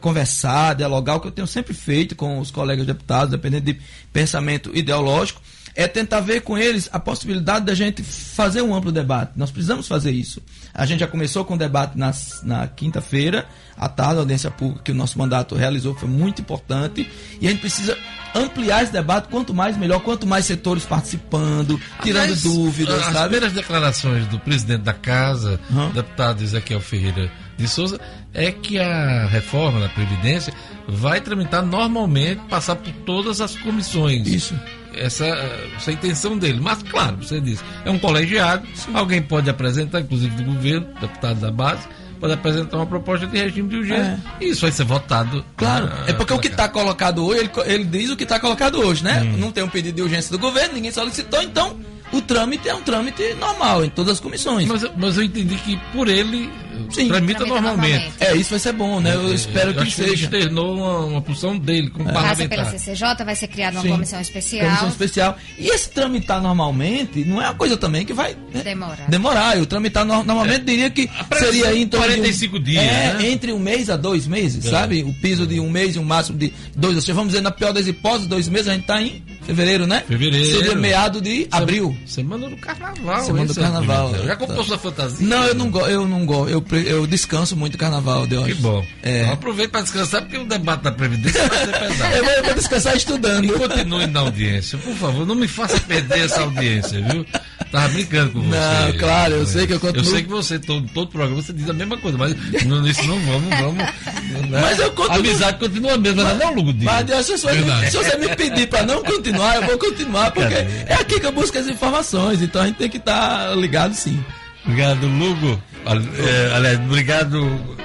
[0.00, 3.78] conversar, dialogar, o que eu tenho sempre feito com os colegas deputados, dependendo de
[4.12, 5.40] pensamento ideológico,
[5.74, 9.32] é tentar ver com eles a possibilidade da gente fazer um amplo debate.
[9.36, 10.40] Nós precisamos fazer isso.
[10.72, 13.44] A gente já começou com o debate nas- na quinta-feira,
[13.76, 17.10] à tarde, a audiência pública que o nosso mandato realizou foi muito importante.
[17.40, 17.94] E a gente precisa
[18.34, 23.28] ampliar esse debate, quanto mais melhor, quanto mais setores participando, tirando Aliás, dúvidas, As sabe?
[23.30, 25.90] primeiras declarações do presidente da Casa, Uhum.
[25.90, 27.98] deputado Ezequiel Ferreira de Souza,
[28.34, 30.52] é que a reforma da Previdência
[30.88, 34.26] vai tramitar normalmente, passar por todas as comissões.
[34.26, 34.54] Isso.
[34.94, 36.58] Essa, essa é a intenção dele.
[36.60, 41.50] Mas, claro, você disse, é um colegiado, alguém pode apresentar, inclusive do governo, deputado da
[41.50, 41.86] base,
[42.18, 44.18] pode apresentar uma proposta de regime de urgência.
[44.40, 45.44] E isso vai ser votado.
[45.56, 48.40] Claro, na- é porque o que está colocado hoje, ele, ele diz o que está
[48.40, 49.22] colocado hoje, né?
[49.22, 49.36] Hum.
[49.38, 51.76] Não tem um pedido de urgência do governo, ninguém solicitou, então
[52.12, 54.66] o trâmite é um trâmite normal em todas as comissões.
[54.66, 56.50] Mas, mas eu entendi que por ele
[56.90, 57.08] Sim.
[57.08, 57.92] tramita, normalmente.
[57.94, 58.14] normalmente.
[58.20, 59.14] É, isso vai ser bom, né?
[59.14, 60.08] Eu espero que acho seja.
[60.08, 60.12] É.
[60.12, 62.78] ele externou uma, uma posição dele como Passa pela parlamentar.
[62.78, 63.90] CCJ, vai ser criada uma Sim.
[63.90, 64.66] comissão especial.
[64.66, 65.36] Comissão especial.
[65.58, 69.08] E esse tramitar normalmente não é uma coisa também que vai né, Demorar.
[69.08, 69.56] demorar.
[69.58, 71.08] Eu tramitar no- normalmente diria que
[71.38, 73.30] seria aí em torno 45 de um, dias, É, né?
[73.30, 74.70] entre um mês a dois meses, É.
[74.70, 75.02] sabe?
[75.02, 76.94] O piso de um mês e um máximo de dois.
[76.96, 79.86] Ou seja, vamos dizer, na pior das hipóteses, dois meses, a gente está em fevereiro,
[79.86, 80.02] né?
[80.06, 80.58] Fevereiro.
[80.58, 81.96] Seria meado de abril.
[82.06, 83.24] Semana do carnaval.
[83.24, 84.14] Semana do é carnaval.
[84.24, 85.26] Já comprou sua fantasia?
[85.26, 86.50] Não, eu não gosto, eu não gosto.
[86.50, 88.46] Eu, eu descanso muito o carnaval, Deus.
[88.46, 88.84] Que bom.
[89.02, 89.22] É.
[89.32, 89.36] Então
[89.68, 92.16] para descansar, porque o debate da Previdência vai ser pesado.
[92.16, 93.44] Eu vou, eu vou descansar estudando.
[93.44, 97.26] E continue na audiência, por favor, não me faça perder essa audiência, viu?
[97.70, 98.56] Tava brincando com você.
[98.56, 101.52] Não, claro, eu sei que eu continuo- Eu sei que você, todo, todo programa, você
[101.52, 103.76] diz a mesma coisa, mas não, nisso não vamos, vamos.
[103.76, 104.60] né?
[104.62, 106.92] Mas eu continuo- A amizade continua a mesma, não é, Lugo Dias?
[106.92, 110.94] Mas se, você, se você me pedir para não continuar, eu vou continuar, porque é
[110.94, 114.22] aqui que eu busco as informações, então a gente tem que estar ligado sim.
[114.64, 115.62] Obrigado, Lugo.
[115.86, 117.76] É, Aliás, obrigado,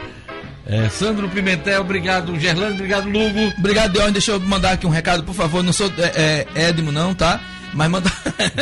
[0.65, 2.40] É, Sandro Pimentel, obrigado.
[2.40, 3.53] Gerlando, obrigado, Lugo.
[3.57, 4.11] Obrigado, Deon.
[4.11, 5.64] Deixa eu mandar aqui um recado, por favor.
[5.64, 7.40] Não sou é, é, Edmo, não, tá?
[7.73, 8.11] Mas manda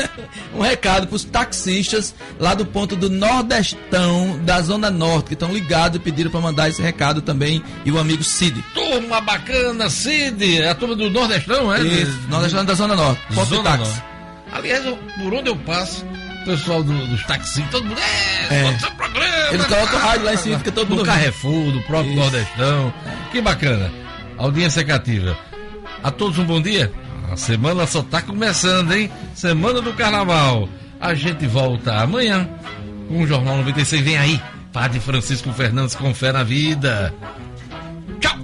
[0.53, 5.51] um recado para os taxistas lá do ponto do Nordestão, da Zona Norte, que estão
[5.53, 7.63] ligados e pediram para mandar esse recado também.
[7.85, 8.63] E o amigo Cid.
[8.73, 10.61] Turma bacana, Cid.
[10.61, 11.81] É a turma do Nordestão, é?
[11.81, 13.21] Isso, Nordestão da Zona Norte.
[13.33, 13.83] Ponto Zona táxi.
[13.91, 14.03] Norte.
[14.51, 16.03] Aliás, eu- por onde eu passo,
[16.41, 17.99] o pessoal do- dos taxistas, todo mundo.
[18.49, 18.79] É, É.
[18.79, 19.29] seu programa.
[19.51, 21.13] Eles colocam o rádio lá em cima, fica todo mundo ouvindo.
[21.15, 22.19] Carrefour, do próprio Isso.
[22.21, 22.93] Nordestão.
[23.31, 23.91] Que bacana.
[24.37, 25.37] Audiência cativa.
[26.03, 26.91] A todos um bom dia.
[27.31, 29.11] A semana só tá começando, hein?
[29.35, 30.67] Semana do Carnaval.
[30.99, 32.49] A gente volta amanhã
[33.07, 34.03] com o Jornal 96.
[34.03, 34.41] Vem aí.
[34.73, 37.13] Padre Francisco Fernandes com fé na vida.
[38.19, 38.37] Tchau.